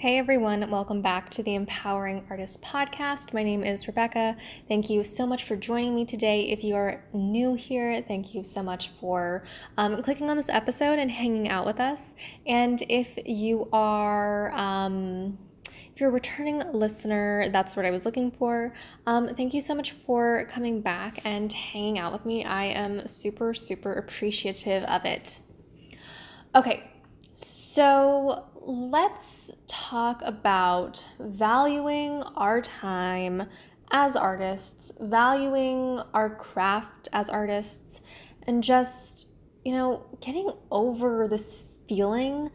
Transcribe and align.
Hey 0.00 0.16
everyone, 0.16 0.70
welcome 0.70 1.02
back 1.02 1.28
to 1.32 1.42
the 1.42 1.54
Empowering 1.54 2.24
Artists 2.30 2.56
Podcast. 2.64 3.34
My 3.34 3.42
name 3.42 3.62
is 3.62 3.86
Rebecca. 3.86 4.34
Thank 4.66 4.88
you 4.88 5.04
so 5.04 5.26
much 5.26 5.44
for 5.44 5.56
joining 5.56 5.94
me 5.94 6.06
today. 6.06 6.48
If 6.48 6.64
you 6.64 6.74
are 6.74 7.04
new 7.12 7.52
here, 7.52 8.00
thank 8.00 8.34
you 8.34 8.42
so 8.42 8.62
much 8.62 8.92
for 8.98 9.44
um, 9.76 10.02
clicking 10.02 10.30
on 10.30 10.38
this 10.38 10.48
episode 10.48 10.98
and 10.98 11.10
hanging 11.10 11.50
out 11.50 11.66
with 11.66 11.80
us. 11.80 12.14
And 12.46 12.82
if 12.88 13.10
you 13.26 13.68
are, 13.74 14.50
um, 14.52 15.36
if 15.66 16.00
you're 16.00 16.08
a 16.08 16.12
returning 16.12 16.62
listener, 16.72 17.50
that's 17.50 17.76
what 17.76 17.84
I 17.84 17.90
was 17.90 18.06
looking 18.06 18.30
for. 18.30 18.72
Um, 19.06 19.34
thank 19.34 19.52
you 19.52 19.60
so 19.60 19.74
much 19.74 19.92
for 19.92 20.46
coming 20.48 20.80
back 20.80 21.20
and 21.26 21.52
hanging 21.52 21.98
out 21.98 22.10
with 22.10 22.24
me. 22.24 22.46
I 22.46 22.64
am 22.64 23.06
super, 23.06 23.52
super 23.52 23.92
appreciative 23.92 24.82
of 24.84 25.04
it. 25.04 25.40
Okay, 26.54 26.90
so 27.34 28.46
let's 28.60 29.50
talk 29.66 30.20
about 30.24 31.06
valuing 31.18 32.22
our 32.36 32.60
time 32.60 33.48
as 33.90 34.16
artists, 34.16 34.92
valuing 35.00 36.00
our 36.14 36.30
craft 36.36 37.08
as 37.12 37.28
artists, 37.28 38.00
and 38.46 38.62
just, 38.62 39.26
you 39.64 39.72
know, 39.72 40.04
getting 40.20 40.50
over 40.70 41.26
this 41.26 41.62
feeling 41.88 42.50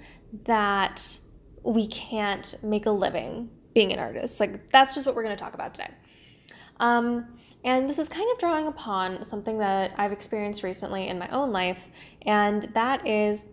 that 0.46 1.20
we 1.64 1.88
can't 1.88 2.56
make 2.64 2.86
a 2.86 2.92
living 2.92 3.50
being 3.74 3.92
an 3.92 4.00
artist. 4.00 4.40
Like, 4.40 4.70
that's 4.70 4.96
just 4.96 5.06
what 5.06 5.16
we're 5.16 5.24
going 5.24 5.36
to 5.36 5.44
talk 5.44 5.54
about 5.54 5.74
today. 5.74 5.92
Um, 6.80 7.38
and 7.64 7.90
this 7.90 8.00
is 8.00 8.08
kind 8.08 8.30
of 8.32 8.38
drawing 8.38 8.68
upon 8.68 9.24
something 9.24 9.58
that 9.58 9.94
I've 9.98 10.12
experienced 10.12 10.64
recently 10.64 11.08
in 11.08 11.18
my 11.18 11.28
own 11.30 11.52
life, 11.52 11.90
and 12.22 12.64
that 12.74 13.06
is, 13.08 13.48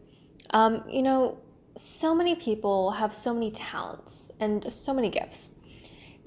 um, 0.51 0.85
you 0.89 1.03
know, 1.03 1.39
so 1.77 2.15
many 2.15 2.35
people 2.35 2.93
have 2.93 3.13
so 3.13 3.33
many 3.33 3.51
talents 3.51 4.31
and 4.41 4.71
so 4.73 4.93
many 4.93 5.09
gifts. 5.09 5.53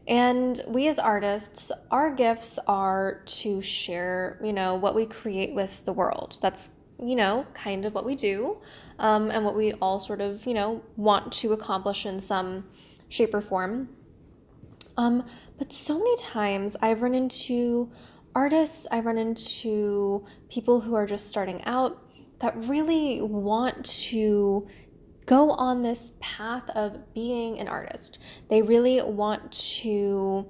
And 0.08 0.62
we 0.68 0.88
as 0.88 1.00
artists, 1.00 1.72
our 1.90 2.14
gifts 2.14 2.60
are 2.68 3.22
to 3.26 3.62
share, 3.62 4.40
you 4.44 4.54
know, 4.54 4.76
what 4.76 4.94
we 4.94 5.06
create 5.06 5.54
with 5.54 5.84
the 5.86 5.94
world. 5.94 6.38
That's, 6.42 6.72
you 7.02 7.16
know, 7.16 7.46
kind 7.54 7.86
of 7.86 7.96
what 7.96 8.06
we 8.06 8.16
do 8.16 8.58
um, 9.00 9.32
and 9.32 9.44
what 9.44 9.56
we 9.56 9.74
all 9.74 10.00
sort 10.00 10.22
of, 10.22 10.46
you 10.46 10.54
know, 10.54 10.84
want 10.96 11.32
to 11.34 11.54
accomplish 11.54 12.06
in 12.06 12.20
some 12.20 12.66
shape 13.10 13.34
or 13.34 13.42
form. 13.42 13.90
Um, 14.98 15.26
but 15.58 15.74
so 15.74 15.98
many 15.98 16.16
times 16.18 16.78
I've 16.82 17.02
run 17.02 17.16
into 17.16 17.92
artists, 18.36 18.88
I 18.92 19.00
run 19.00 19.18
into 19.18 20.26
people 20.50 20.82
who 20.82 20.94
are 20.94 21.06
just 21.06 21.30
starting 21.30 21.64
out 21.66 22.02
that 22.40 22.56
really 22.68 23.22
want 23.22 23.86
to 23.86 24.68
go 25.26 25.52
on 25.52 25.82
this 25.82 26.14
path 26.20 26.70
of 26.72 27.14
being 27.14 27.60
an 27.60 27.68
artist. 27.68 28.20
They 28.50 28.62
really 28.62 29.02
want 29.02 29.52
to 29.80 30.48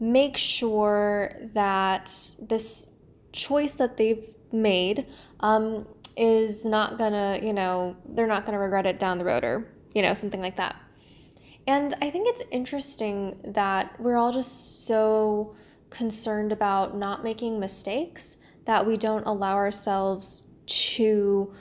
make 0.00 0.36
sure 0.36 1.34
that 1.54 2.12
this 2.40 2.86
choice 3.32 3.74
that 3.74 3.96
they've 3.96 4.28
made 4.52 5.06
um, 5.40 5.86
is 6.16 6.64
not 6.64 6.98
gonna, 6.98 7.38
you 7.42 7.52
know, 7.52 7.96
they're 8.10 8.26
not 8.26 8.44
gonna 8.44 8.58
regret 8.58 8.86
it 8.86 8.98
down 8.98 9.18
the 9.18 9.24
road 9.24 9.44
or, 9.44 9.68
you 9.94 10.02
know, 10.02 10.14
something 10.14 10.40
like 10.40 10.56
that. 10.56 10.76
And 11.66 11.94
I 12.00 12.10
think 12.10 12.28
it's 12.28 12.42
interesting 12.50 13.38
that 13.44 13.98
we're 14.00 14.16
all 14.16 14.32
just 14.32 14.86
so 14.86 15.54
concerned 15.90 16.52
about 16.52 16.96
not 16.96 17.22
making 17.22 17.60
mistakes 17.60 18.38
that 18.64 18.86
we 18.86 18.96
don't 18.96 19.24
allow 19.24 19.54
ourselves 19.54 20.44
to 20.66 21.54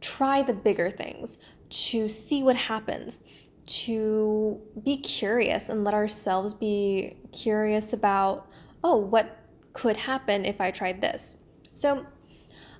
try 0.00 0.42
the 0.42 0.52
bigger 0.52 0.90
things, 0.90 1.38
to 1.70 2.08
see 2.08 2.42
what 2.42 2.56
happens, 2.56 3.20
to 3.66 4.60
be 4.84 4.96
curious 4.96 5.68
and 5.68 5.84
let 5.84 5.94
ourselves 5.94 6.54
be 6.54 7.16
curious 7.32 7.92
about, 7.92 8.48
oh, 8.82 8.96
what 8.96 9.38
could 9.72 9.96
happen 9.96 10.44
if 10.44 10.60
I 10.60 10.70
tried 10.70 11.00
this. 11.00 11.38
So, 11.72 12.04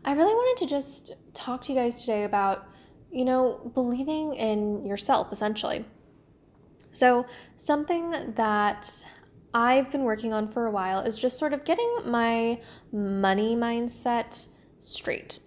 I 0.04 0.12
really 0.12 0.34
wanted 0.34 0.64
to 0.64 0.70
just 0.70 1.12
talk 1.34 1.62
to 1.62 1.72
you 1.72 1.78
guys 1.78 2.00
today 2.00 2.24
about, 2.24 2.66
you 3.10 3.24
know, 3.24 3.70
believing 3.74 4.34
in 4.34 4.84
yourself 4.86 5.32
essentially. 5.32 5.84
So, 6.90 7.26
something 7.56 8.34
that 8.34 9.04
I've 9.52 9.90
been 9.90 10.04
working 10.04 10.32
on 10.32 10.50
for 10.50 10.66
a 10.66 10.70
while 10.70 11.00
is 11.00 11.18
just 11.18 11.38
sort 11.38 11.52
of 11.52 11.64
getting 11.64 11.92
my 12.06 12.60
money 12.92 13.56
mindset 13.56 14.48
straight. 14.78 15.40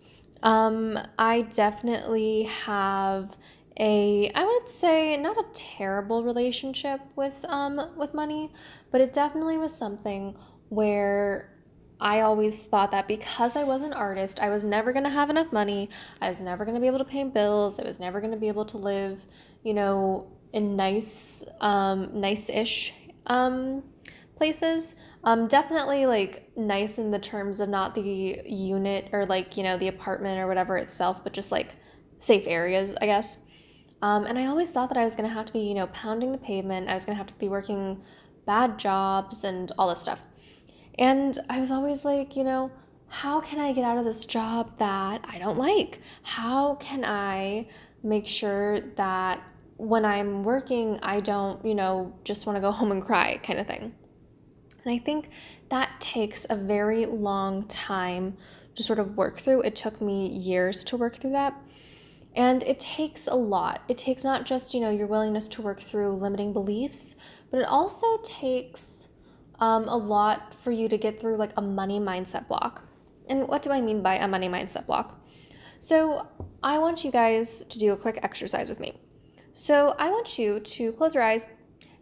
Um, 0.43 0.99
I 1.17 1.43
definitely 1.43 2.43
have 2.43 3.37
a 3.79 4.29
I 4.35 4.45
would 4.45 4.69
say 4.69 5.17
not 5.17 5.37
a 5.37 5.45
terrible 5.53 6.23
relationship 6.23 7.01
with 7.15 7.43
um 7.49 7.81
with 7.97 8.13
money, 8.13 8.51
but 8.91 9.01
it 9.01 9.13
definitely 9.13 9.57
was 9.57 9.75
something 9.75 10.35
where 10.69 11.49
I 11.99 12.21
always 12.21 12.65
thought 12.65 12.91
that 12.91 13.07
because 13.07 13.55
I 13.55 13.63
was 13.63 13.81
an 13.81 13.93
artist, 13.93 14.39
I 14.41 14.49
was 14.49 14.63
never 14.65 14.91
going 14.91 15.05
to 15.05 15.09
have 15.09 15.29
enough 15.29 15.53
money. 15.53 15.89
I 16.21 16.27
was 16.27 16.41
never 16.41 16.65
going 16.65 16.75
to 16.75 16.81
be 16.81 16.87
able 16.87 16.99
to 16.99 17.05
pay 17.05 17.23
bills. 17.23 17.79
I 17.79 17.83
was 17.83 17.99
never 17.99 18.19
going 18.19 18.33
to 18.33 18.37
be 18.37 18.49
able 18.49 18.65
to 18.65 18.77
live, 18.77 19.25
you 19.63 19.73
know, 19.73 20.27
in 20.51 20.75
nice 20.75 21.43
um 21.61 22.09
nice-ish 22.19 22.93
um 23.27 23.83
places. 24.35 24.95
Um, 25.25 25.47
definitely 25.47 26.05
like 26.05 26.51
nice 26.57 26.97
in 26.97 27.09
the 27.09 27.19
terms 27.19 27.61
of 27.61 27.69
not 27.69 27.95
the 27.95 28.41
unit 28.45 29.09
or 29.13 29.25
like, 29.25 29.55
you 29.55 29.63
know, 29.63 29.77
the 29.77 29.87
apartment 29.87 30.39
or 30.39 30.47
whatever 30.47 30.75
itself, 30.77 31.23
but 31.23 31.31
just 31.31 31.51
like 31.51 31.75
safe 32.19 32.43
areas, 32.45 32.93
I 33.01 33.05
guess. 33.05 33.45
Um, 34.01 34.25
and 34.25 34.37
I 34.37 34.47
always 34.47 34.71
thought 34.71 34.89
that 34.89 34.97
I 34.97 35.05
was 35.05 35.15
going 35.15 35.29
to 35.29 35.33
have 35.33 35.45
to 35.45 35.53
be, 35.53 35.59
you 35.59 35.75
know, 35.75 35.87
pounding 35.87 36.33
the 36.33 36.37
pavement. 36.37 36.89
I 36.89 36.93
was 36.93 37.05
going 37.05 37.15
to 37.15 37.17
have 37.17 37.27
to 37.27 37.33
be 37.35 37.47
working 37.47 38.03
bad 38.45 38.77
jobs 38.77 39.45
and 39.45 39.71
all 39.77 39.87
this 39.87 40.01
stuff. 40.01 40.27
And 40.99 41.39
I 41.49 41.61
was 41.61 41.71
always 41.71 42.03
like, 42.03 42.35
you 42.35 42.43
know, 42.43 42.69
how 43.07 43.39
can 43.39 43.59
I 43.59 43.71
get 43.71 43.85
out 43.85 43.97
of 43.97 44.03
this 44.03 44.25
job 44.25 44.77
that 44.79 45.21
I 45.23 45.37
don't 45.37 45.57
like? 45.57 45.99
How 46.23 46.75
can 46.75 47.05
I 47.05 47.67
make 48.03 48.27
sure 48.27 48.81
that 48.95 49.41
when 49.77 50.03
I'm 50.03 50.43
working, 50.43 50.99
I 51.01 51.21
don't, 51.21 51.63
you 51.65 51.75
know, 51.75 52.13
just 52.25 52.45
want 52.45 52.57
to 52.57 52.61
go 52.61 52.71
home 52.73 52.91
and 52.91 53.01
cry 53.01 53.39
kind 53.41 53.59
of 53.59 53.67
thing? 53.67 53.93
And 54.83 54.93
I 54.93 54.97
think 54.97 55.29
that 55.69 55.89
takes 55.99 56.45
a 56.49 56.55
very 56.55 57.05
long 57.05 57.65
time 57.67 58.37
to 58.75 58.83
sort 58.83 58.99
of 58.99 59.17
work 59.17 59.37
through. 59.37 59.61
It 59.61 59.75
took 59.75 60.01
me 60.01 60.27
years 60.27 60.83
to 60.85 60.97
work 60.97 61.15
through 61.15 61.31
that. 61.31 61.59
And 62.35 62.63
it 62.63 62.79
takes 62.79 63.27
a 63.27 63.35
lot. 63.35 63.83
It 63.87 63.97
takes 63.97 64.23
not 64.23 64.45
just, 64.45 64.73
you 64.73 64.79
know, 64.79 64.89
your 64.89 65.07
willingness 65.07 65.47
to 65.49 65.61
work 65.61 65.79
through 65.79 66.13
limiting 66.13 66.51
beliefs, 66.51 67.15
but 67.51 67.59
it 67.59 67.67
also 67.67 68.17
takes 68.23 69.09
um, 69.59 69.87
a 69.87 69.95
lot 69.95 70.53
for 70.55 70.71
you 70.71 70.89
to 70.89 70.97
get 70.97 71.19
through 71.19 71.37
like 71.37 71.51
a 71.57 71.61
money 71.61 71.99
mindset 71.99 72.47
block. 72.47 72.83
And 73.29 73.47
what 73.47 73.61
do 73.61 73.71
I 73.71 73.81
mean 73.81 74.01
by 74.01 74.15
a 74.15 74.27
money 74.27 74.49
mindset 74.49 74.87
block? 74.87 75.21
So 75.79 76.27
I 76.63 76.79
want 76.79 77.03
you 77.03 77.11
guys 77.11 77.63
to 77.65 77.77
do 77.77 77.93
a 77.93 77.97
quick 77.97 78.19
exercise 78.23 78.67
with 78.67 78.79
me. 78.79 78.99
So 79.53 79.95
I 79.99 80.09
want 80.09 80.39
you 80.39 80.59
to 80.59 80.91
close 80.93 81.13
your 81.13 81.23
eyes 81.23 81.47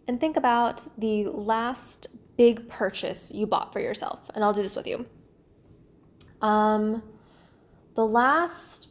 and 0.08 0.20
think 0.20 0.38
about 0.38 0.88
the 0.98 1.26
last 1.26 2.08
big 2.42 2.68
purchase 2.68 3.32
you 3.32 3.46
bought 3.46 3.72
for 3.72 3.80
yourself. 3.80 4.32
And 4.34 4.44
I'll 4.44 4.52
do 4.52 4.64
this 4.64 4.76
with 4.76 4.88
you. 4.88 5.06
Um, 6.42 7.04
the 7.94 8.04
last 8.04 8.90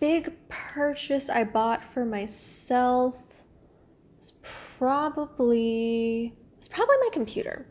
big 0.00 0.32
purchase 0.48 1.30
I 1.30 1.44
bought 1.44 1.84
for 1.94 2.04
myself 2.04 3.16
was 4.16 4.32
probably 4.78 6.34
it's 6.56 6.66
probably 6.66 6.96
my 7.00 7.10
computer. 7.12 7.68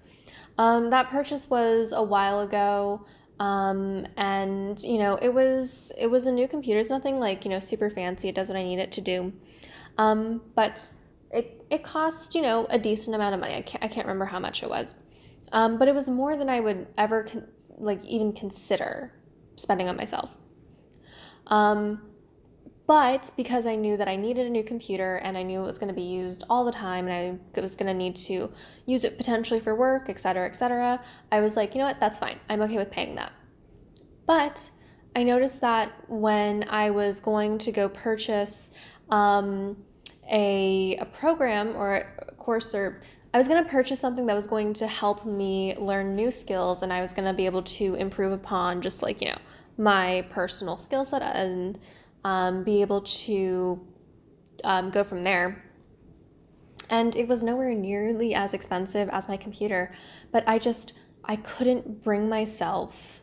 Um, 0.58 0.92
that 0.92 1.10
purchase 1.10 1.50
was 1.50 1.92
a 1.92 2.02
while 2.02 2.40
ago. 2.40 3.06
Um, 3.42 4.08
and 4.16 4.82
you 4.82 4.98
know 4.98 5.20
it 5.22 5.34
was 5.34 5.92
it 5.98 6.08
was 6.08 6.26
a 6.26 6.32
new 6.32 6.48
computer 6.48 6.80
it's 6.80 6.90
nothing 6.90 7.20
like 7.20 7.44
you 7.44 7.52
know 7.52 7.60
super 7.60 7.90
fancy 7.92 8.30
it 8.30 8.34
does 8.34 8.50
what 8.50 8.58
i 8.58 8.64
need 8.64 8.80
it 8.80 8.92
to 8.94 9.02
do 9.02 9.32
um, 10.00 10.42
but 10.56 10.92
it, 11.32 11.64
it 11.70 11.84
cost 11.84 12.34
you 12.34 12.42
know 12.42 12.66
a 12.72 12.80
decent 12.80 13.16
amount 13.16 13.36
of 13.36 13.40
money 13.40 13.54
i 13.54 13.62
can't, 13.62 13.84
I 13.84 13.88
can't 13.90 14.08
remember 14.08 14.26
how 14.26 14.40
much 14.40 14.64
it 14.64 14.70
was 14.72 14.96
um, 15.52 15.78
but 15.78 15.88
it 15.88 15.96
was 15.96 16.10
more 16.10 16.36
than 16.36 16.50
I 16.50 16.60
would 16.60 16.88
ever 16.98 17.24
con- 17.24 17.48
like 17.78 18.04
even 18.06 18.34
consider 18.34 19.14
spending 19.56 19.88
on 19.88 19.98
myself. 19.98 20.36
Um, 21.48 22.02
but 22.88 23.32
because 23.36 23.66
I 23.66 23.76
knew 23.76 23.98
that 23.98 24.08
I 24.08 24.16
needed 24.16 24.48
a 24.48 24.50
new 24.50 24.64
computer 24.64 25.18
and 25.18 25.38
I 25.38 25.44
knew 25.44 25.62
it 25.62 25.66
was 25.66 25.78
going 25.78 25.90
to 25.90 25.94
be 25.94 26.04
used 26.04 26.46
all 26.50 26.64
the 26.64 26.72
time 26.72 27.08
and 27.08 27.40
I 27.56 27.62
was 27.62 27.76
going 27.76 27.88
to 27.88 27.94
need 27.94 28.16
to 28.16 28.50
use 28.86 29.04
it 29.04 29.18
potentially 29.18 29.60
for 29.60 29.76
work, 29.76 30.10
et 30.10 30.20
cetera, 30.20 30.46
et 30.46 30.56
cetera, 30.56 31.02
I 31.32 31.42
was 31.42 31.58
like, 31.58 31.76
you 31.76 31.80
know 31.80 31.88
what, 31.88 32.00
that's 32.00 32.20
fine. 32.20 32.40
I'm 32.50 32.62
okay 32.62 32.78
with 32.78 32.90
paying 32.90 33.16
that. 33.16 33.34
But 34.26 34.72
I 35.18 35.24
noticed 35.24 35.60
that 35.62 35.92
when 36.10 36.66
I 36.70 36.90
was 36.90 37.20
going 37.20 37.58
to 37.60 37.72
go 37.74 37.90
purchase 37.90 38.72
um, 39.10 39.76
a, 40.32 40.96
a 40.98 41.06
program 41.06 41.76
or 41.76 41.96
a 41.96 42.32
course 42.36 42.74
or 42.74 43.02
I 43.34 43.38
was 43.38 43.48
going 43.48 43.64
to 43.64 43.70
purchase 43.70 44.00
something 44.00 44.26
that 44.28 44.34
was 44.34 44.48
going 44.48 44.74
to 44.74 44.88
help 44.88 45.26
me 45.26 45.76
learn 45.78 46.16
new 46.16 46.32
skills 46.32 46.82
and 46.82 46.92
I 46.94 47.02
was 47.02 47.14
going 47.14 47.28
to 47.28 47.34
be 47.34 47.46
able 47.46 47.64
to 47.64 47.96
improve 47.96 48.32
upon 48.32 48.82
just 48.82 49.04
like, 49.04 49.22
you 49.22 49.30
know, 49.30 49.38
my 49.78 50.26
personal 50.30 50.78
skill 50.78 51.06
set 51.06 51.22
and 51.22 51.78
um, 52.24 52.64
be 52.64 52.82
able 52.82 53.02
to 53.02 53.86
um, 54.64 54.90
go 54.90 55.04
from 55.04 55.24
there. 55.24 55.64
And 56.90 57.16
it 57.16 57.28
was 57.28 57.44
nowhere 57.44 57.76
nearly 57.76 58.34
as 58.34 58.54
expensive 58.54 59.10
as 59.10 59.28
my 59.28 59.38
computer, 59.38 59.94
but 60.32 60.48
I 60.48 60.58
just 60.58 60.94
I 61.26 61.36
couldn't 61.36 62.04
bring 62.04 62.30
myself 62.30 63.22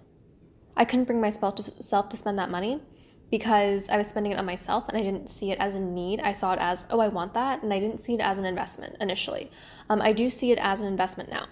I 0.77 0.85
couldn't 0.85 1.05
bring 1.05 1.21
myself 1.21 1.56
to, 1.56 1.83
self 1.83 2.09
to 2.11 2.17
spend 2.17 2.39
that 2.39 2.51
money 2.51 2.83
because 3.31 3.88
I 3.88 3.97
was 3.97 4.06
spending 4.06 4.32
it 4.32 4.38
on 4.38 4.47
myself 4.47 4.88
and 4.88 4.97
I 4.97 5.03
didn't 5.03 5.29
see 5.29 5.50
it 5.50 5.59
as 5.59 5.75
a 5.75 5.81
need. 5.81 6.21
I 6.21 6.32
saw 6.32 6.53
it 6.53 6.59
as, 6.61 6.85
oh, 6.91 7.00
I 7.00 7.09
want 7.09 7.35
that. 7.35 7.62
And 7.62 7.73
I 7.73 7.81
didn't 7.81 8.00
see 8.00 8.15
it 8.15 8.21
as 8.21 8.38
an 8.38 8.44
investment 8.44 8.97
initially. 9.00 9.50
Um, 9.91 10.00
I 10.00 10.12
do 10.12 10.31
see 10.31 10.53
it 10.53 10.59
as 10.61 10.81
an 10.81 10.87
investment 10.87 11.31
now. 11.31 11.47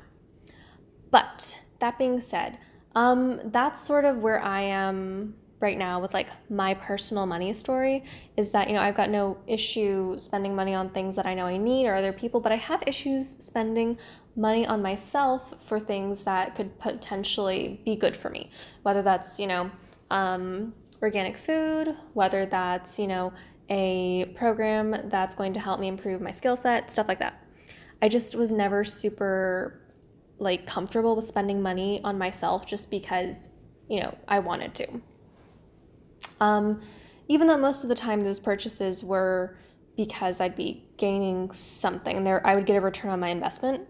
But 1.11 1.59
that 1.81 1.99
being 1.99 2.21
said, 2.21 2.59
um, 2.95 3.41
that's 3.51 3.81
sort 3.81 4.05
of 4.05 4.19
where 4.19 4.41
I 4.41 4.63
am 4.63 5.35
right 5.63 5.79
now 5.79 6.01
with 6.01 6.13
like 6.13 6.27
my 6.51 6.75
personal 6.75 7.25
money 7.25 7.53
story 7.53 8.05
is 8.37 8.51
that 8.51 8.67
you 8.69 8.75
know 8.75 8.81
I've 8.81 8.97
got 8.97 9.09
no 9.09 9.39
issue 9.47 10.19
spending 10.19 10.57
money 10.57 10.75
on 10.75 10.91
things 10.91 11.15
that 11.17 11.25
I 11.25 11.35
know 11.35 11.47
I 11.47 11.57
need 11.57 11.87
or 11.87 11.95
other 11.95 12.13
people, 12.13 12.41
but 12.41 12.51
I 12.51 12.57
have 12.57 12.83
issues 12.87 13.37
spending 13.39 13.97
money 14.35 14.67
on 14.67 14.83
myself 14.83 15.63
for 15.63 15.79
things 15.79 16.25
that 16.25 16.57
could 16.57 16.77
potentially 16.81 17.81
be 17.85 17.95
good 17.95 18.17
for 18.17 18.29
me, 18.29 18.51
whether 18.83 19.03
that's 19.03 19.39
you 19.39 19.47
know 19.47 19.71
um, 20.11 20.75
organic 21.03 21.37
food, 21.37 21.97
whether 22.15 22.47
that's 22.47 22.99
you 22.99 23.09
know 23.09 23.33
a 23.69 24.27
program 24.35 24.97
that's 25.05 25.35
going 25.35 25.53
to 25.53 25.61
help 25.61 25.81
me 25.81 25.89
improve 25.89 26.21
my 26.21 26.31
skill 26.31 26.57
set, 26.57 26.91
stuff 26.91 27.09
like 27.09 27.19
that. 27.19 27.43
I 28.01 28.09
just 28.09 28.35
was 28.35 28.53
never 28.53 28.85
super 28.85 29.81
like 30.39 30.67
comfortable 30.67 31.15
with 31.15 31.27
spending 31.27 31.63
money 31.63 32.01
on 32.03 32.19
myself 32.19 32.67
just 32.67 32.91
because 32.91 33.49
you 33.89 34.01
know 34.01 34.17
I 34.29 34.39
wanted 34.39 34.75
to. 34.77 35.01
Um, 36.41 36.83
even 37.29 37.47
though 37.47 37.57
most 37.57 37.83
of 37.83 37.89
the 37.89 37.95
time 37.95 38.21
those 38.21 38.41
purchases 38.41 39.05
were 39.05 39.57
because 39.97 40.41
I'd 40.41 40.57
be 40.57 40.85
gaining 40.97 41.51
something, 41.53 42.25
there 42.25 42.45
I 42.47 42.55
would 42.55 42.67
get 42.67 42.77
a 42.77 42.81
return 42.81 43.11
on 43.11 43.21
my 43.21 43.29
investment. 43.29 43.89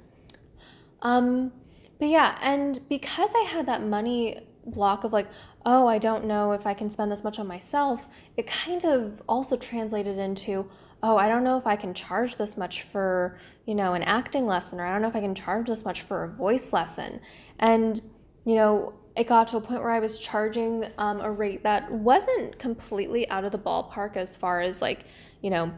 Um, 1.02 1.52
but 1.98 2.08
yeah, 2.08 2.38
and 2.42 2.78
because 2.88 3.32
I 3.34 3.44
had 3.48 3.66
that 3.66 3.82
money 3.82 4.38
block 4.66 5.04
of 5.04 5.12
like, 5.12 5.28
oh, 5.66 5.86
I 5.86 5.98
don't 5.98 6.24
know 6.24 6.52
if 6.52 6.66
I 6.66 6.74
can 6.74 6.90
spend 6.90 7.10
this 7.10 7.24
much 7.24 7.38
on 7.38 7.46
myself, 7.46 8.08
it 8.36 8.46
kind 8.46 8.84
of 8.84 9.22
also 9.28 9.56
translated 9.56 10.18
into, 10.18 10.68
oh, 11.02 11.16
I 11.16 11.28
don't 11.28 11.44
know 11.44 11.58
if 11.58 11.66
I 11.66 11.76
can 11.76 11.94
charge 11.94 12.36
this 12.36 12.56
much 12.56 12.82
for, 12.82 13.38
you 13.66 13.74
know, 13.74 13.94
an 13.94 14.02
acting 14.02 14.46
lesson, 14.46 14.80
or 14.80 14.86
I 14.86 14.92
don't 14.92 15.02
know 15.02 15.08
if 15.08 15.16
I 15.16 15.20
can 15.20 15.34
charge 15.34 15.66
this 15.66 15.84
much 15.84 16.02
for 16.02 16.24
a 16.24 16.28
voice 16.28 16.72
lesson. 16.72 17.20
And, 17.58 18.00
you 18.44 18.54
know, 18.54 18.94
it 19.16 19.26
got 19.26 19.48
to 19.48 19.58
a 19.58 19.60
point 19.60 19.82
where 19.82 19.90
I 19.90 20.00
was 20.00 20.18
charging 20.18 20.86
um, 20.98 21.20
a 21.20 21.30
rate 21.30 21.62
that 21.64 21.90
wasn't 21.90 22.58
completely 22.58 23.28
out 23.30 23.44
of 23.44 23.52
the 23.52 23.58
ballpark 23.58 24.16
as 24.16 24.36
far 24.36 24.60
as 24.60 24.80
like, 24.80 25.04
you 25.42 25.50
know, 25.50 25.72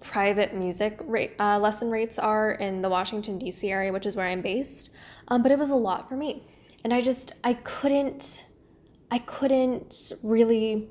private 0.00 0.54
music 0.54 0.98
rate, 1.04 1.34
uh, 1.38 1.58
lesson 1.58 1.90
rates 1.90 2.18
are 2.18 2.52
in 2.52 2.80
the 2.80 2.88
Washington, 2.88 3.38
D.C. 3.38 3.70
area, 3.70 3.92
which 3.92 4.06
is 4.06 4.16
where 4.16 4.26
I'm 4.26 4.40
based. 4.40 4.90
Um, 5.28 5.42
but 5.42 5.52
it 5.52 5.58
was 5.58 5.70
a 5.70 5.76
lot 5.76 6.08
for 6.08 6.16
me. 6.16 6.42
And 6.84 6.92
I 6.92 7.00
just, 7.00 7.32
I 7.44 7.54
couldn't, 7.54 8.44
I 9.10 9.18
couldn't 9.18 10.12
really 10.22 10.88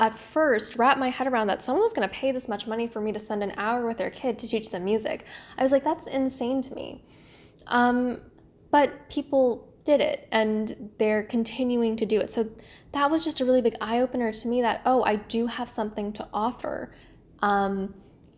at 0.00 0.14
first 0.14 0.76
wrap 0.76 0.98
my 0.98 1.08
head 1.08 1.26
around 1.26 1.46
that 1.46 1.62
someone 1.62 1.82
was 1.82 1.92
going 1.92 2.08
to 2.08 2.14
pay 2.14 2.32
this 2.32 2.48
much 2.48 2.66
money 2.66 2.86
for 2.88 3.00
me 3.00 3.12
to 3.12 3.18
spend 3.18 3.42
an 3.42 3.52
hour 3.56 3.86
with 3.86 3.96
their 3.96 4.10
kid 4.10 4.38
to 4.38 4.48
teach 4.48 4.70
them 4.70 4.84
music. 4.84 5.24
I 5.56 5.62
was 5.62 5.70
like, 5.70 5.84
that's 5.84 6.06
insane 6.08 6.62
to 6.62 6.74
me. 6.74 7.04
Um, 7.68 8.20
but 8.70 9.08
people 9.08 9.72
did 9.84 10.00
it 10.00 10.28
and 10.32 10.90
they're 10.98 11.22
continuing 11.22 11.94
to 11.96 12.06
do 12.06 12.18
it. 12.18 12.30
So 12.30 12.48
that 12.92 13.10
was 13.10 13.24
just 13.24 13.40
a 13.40 13.44
really 13.44 13.62
big 13.62 13.76
eye 13.80 14.00
opener 14.00 14.32
to 14.32 14.48
me 14.48 14.62
that, 14.62 14.82
oh, 14.86 15.04
I 15.04 15.16
do 15.16 15.46
have 15.46 15.68
something 15.68 16.12
to 16.14 16.28
offer 16.32 16.94
um, 17.42 17.94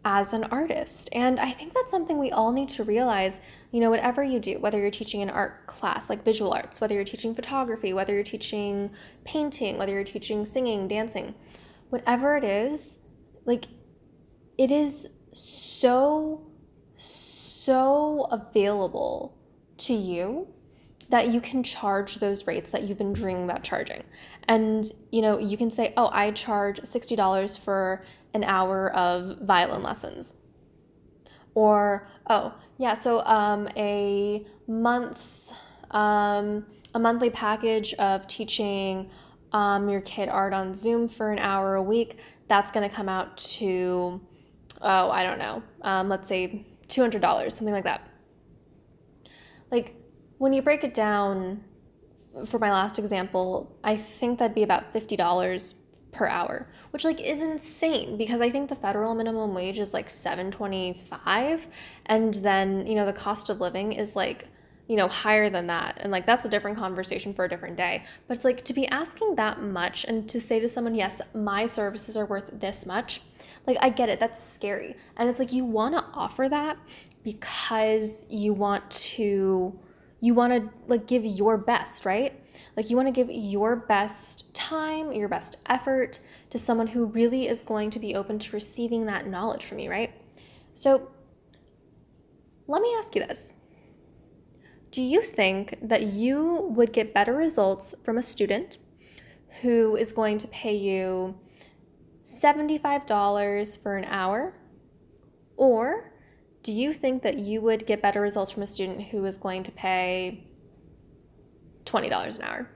as 0.07 0.33
an 0.33 0.45
artist. 0.45 1.09
And 1.13 1.41
I 1.41 1.51
think 1.51 1.75
that's 1.75 1.91
something 1.91 2.17
we 2.17 2.31
all 2.31 2.53
need 2.53 2.69
to 2.71 2.85
realize, 2.85 3.41
you 3.73 3.81
know, 3.81 3.91
whatever 3.91 4.23
you 4.23 4.39
do, 4.39 4.61
whether 4.61 4.79
you're 4.79 4.89
teaching 4.89 5.21
an 5.21 5.31
art 5.31 5.67
class 5.67 6.09
like 6.09 6.23
visual 6.25 6.53
arts, 6.53 6.81
whether 6.81 6.95
you're 6.95 7.05
teaching 7.05 7.35
photography, 7.35 7.93
whether 7.93 8.15
you're 8.15 8.23
teaching 8.23 8.89
painting, 9.25 9.77
whether 9.77 9.93
you're 9.93 10.05
teaching 10.05 10.45
singing, 10.45 10.87
dancing, 10.87 11.35
whatever 11.91 12.37
it 12.37 12.45
is, 12.45 12.99
like 13.47 13.65
it 14.57 14.71
is 14.71 15.09
so, 15.33 16.47
so 16.95 18.29
available 18.31 19.37
to 19.79 19.93
you 19.93 20.47
that 21.09 21.29
you 21.29 21.41
can 21.41 21.65
charge 21.65 22.17
those 22.17 22.47
rates 22.47 22.71
that 22.71 22.83
you've 22.83 22.99
been 22.99 23.13
dreaming 23.13 23.45
about 23.45 23.65
charging. 23.65 24.05
And 24.47 24.89
you 25.11 25.23
know, 25.23 25.39
you 25.39 25.57
can 25.57 25.71
say, 25.71 25.93
"Oh, 25.97 26.11
I 26.13 26.31
charge 26.31 26.81
$60 26.83 27.57
for 27.57 28.05
an 28.37 28.45
hour 28.45 28.91
of 28.93 29.39
violin 29.41 29.83
lessons." 29.83 30.35
Or, 31.55 32.07
"Oh, 32.29 32.55
yeah, 32.79 32.95
so 32.95 33.21
um, 33.21 33.69
a 33.77 34.47
month 34.69 35.51
um, 35.91 36.67
a 36.95 36.99
monthly 36.99 37.31
package 37.31 37.95
of 37.95 38.27
teaching 38.27 39.11
um, 39.53 39.89
your 39.89 40.01
kid 40.03 40.29
art 40.29 40.53
on 40.53 40.75
Zoom 40.75 41.09
for 41.09 41.33
an 41.33 41.39
hour 41.39 41.77
a 41.77 41.83
week, 41.83 42.19
that's 42.49 42.71
going 42.71 42.89
to 42.89 42.95
come 42.95 43.09
out 43.09 43.37
to 43.59 44.21
oh, 44.83 45.11
I 45.11 45.23
don't 45.23 45.39
know. 45.39 45.63
Um, 45.83 46.09
let's 46.09 46.29
say 46.29 46.67
$200, 46.89 47.53
something 47.53 47.75
like 47.75 47.85
that." 47.85 48.09
Like 49.71 49.97
when 50.39 50.53
you 50.53 50.63
break 50.63 50.85
it 50.85 50.95
down, 50.95 51.65
for 52.45 52.59
my 52.59 52.71
last 52.71 52.99
example, 52.99 53.77
I 53.83 53.97
think 53.97 54.39
that'd 54.39 54.55
be 54.55 54.63
about 54.63 54.93
$50 54.93 55.75
per 56.13 56.27
hour, 56.27 56.67
which 56.91 57.05
like 57.05 57.21
is 57.21 57.41
insane 57.41 58.17
because 58.17 58.41
I 58.41 58.51
think 58.51 58.69
the 58.69 58.77
federal 58.77 59.15
minimum 59.15 59.55
wage 59.55 59.79
is 59.79 59.93
like 59.93 60.09
725 60.09 61.67
and 62.07 62.35
then, 62.35 62.87
you 62.87 62.95
know, 62.95 63.05
the 63.07 63.13
cost 63.13 63.51
of 63.51 63.61
living 63.61 63.93
is 63.93 64.17
like 64.17 64.49
you 64.89 64.95
know, 64.95 65.09
higher 65.09 65.51
than 65.51 65.67
that. 65.67 65.99
And 66.01 66.13
like 66.13 66.27
that's 66.27 66.45
a 66.45 66.49
different 66.49 66.79
conversation 66.79 67.33
for 67.33 67.45
a 67.45 67.49
different 67.49 67.77
day. 67.77 68.05
But 68.29 68.37
it's 68.37 68.45
like 68.45 68.65
to 68.65 68.73
be 68.73 68.87
asking 68.89 69.35
that 69.37 69.61
much 69.61 70.05
and 70.05 70.29
to 70.29 70.41
say 70.41 70.61
to 70.61 70.69
someone, 70.69 70.95
yes, 70.95 71.21
my 71.35 71.67
services 71.67 72.17
are 72.17 72.27
worth 72.27 72.51
this 72.61 72.87
much, 72.87 73.21
like 73.67 73.77
I 73.81 73.91
get 73.91 74.09
it, 74.09 74.21
that's 74.21 74.43
scary. 74.43 74.97
And 75.17 75.29
it's 75.29 75.39
like 75.39 75.53
you 75.53 75.65
want 75.65 75.97
to 75.97 76.05
offer 76.15 76.49
that 76.49 76.77
because 77.25 78.25
you 78.31 78.53
want 78.53 78.89
to 78.91 79.77
you 80.21 80.35
want 80.35 80.53
to 80.53 80.71
like 80.87 81.07
give 81.07 81.25
your 81.25 81.59
best, 81.59 82.05
right? 82.05 82.33
Like 82.77 82.91
you 82.91 82.97
want 82.97 83.09
to 83.09 83.13
give 83.13 83.31
your 83.31 83.77
best 83.77 84.55
time, 84.55 85.13
your 85.13 85.29
best 85.29 85.57
effort 85.67 86.21
to 86.51 86.59
someone 86.59 86.87
who 86.87 87.07
really 87.07 87.49
is 87.49 87.63
going 87.63 87.91
to 87.91 87.99
be 87.99 88.15
open 88.15 88.39
to 88.39 88.53
receiving 88.53 89.07
that 89.07 89.27
knowledge 89.27 89.65
from 89.65 89.79
you, 89.79 89.91
right? 89.91 90.13
So 90.75 91.11
let 92.67 92.83
me 92.83 92.95
ask 92.99 93.15
you 93.15 93.25
this. 93.25 93.55
Do 94.91 95.03
you 95.03 95.23
think 95.23 95.77
that 95.83 96.03
you 96.05 96.69
would 96.75 96.93
get 96.93 97.13
better 97.13 97.35
results 97.35 97.95
from 98.03 98.17
a 98.17 98.23
student 98.23 98.79
who 99.61 99.97
is 99.97 100.13
going 100.13 100.39
to 100.39 100.49
pay 100.49 100.75
you 100.75 101.39
$75 102.23 103.83
for 103.83 103.97
an 103.97 104.05
hour 104.07 104.55
or 105.57 106.13
do 106.67 106.73
you 106.73 106.93
think 106.93 107.23
that 107.23 107.39
you 107.39 107.61
would 107.61 107.87
get 107.87 108.03
better 108.03 108.21
results 108.21 108.51
from 108.51 108.65
a 108.65 108.67
student 108.67 109.01
who 109.01 109.25
is 109.25 109.37
going 109.37 109.63
to 109.63 109.71
pay 109.71 110.43
$20 111.85 112.39
an 112.39 112.45
hour? 112.45 112.69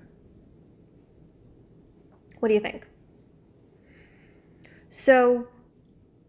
What 2.39 2.51
do 2.51 2.55
you 2.55 2.61
think? 2.61 2.87
So, 4.91 5.49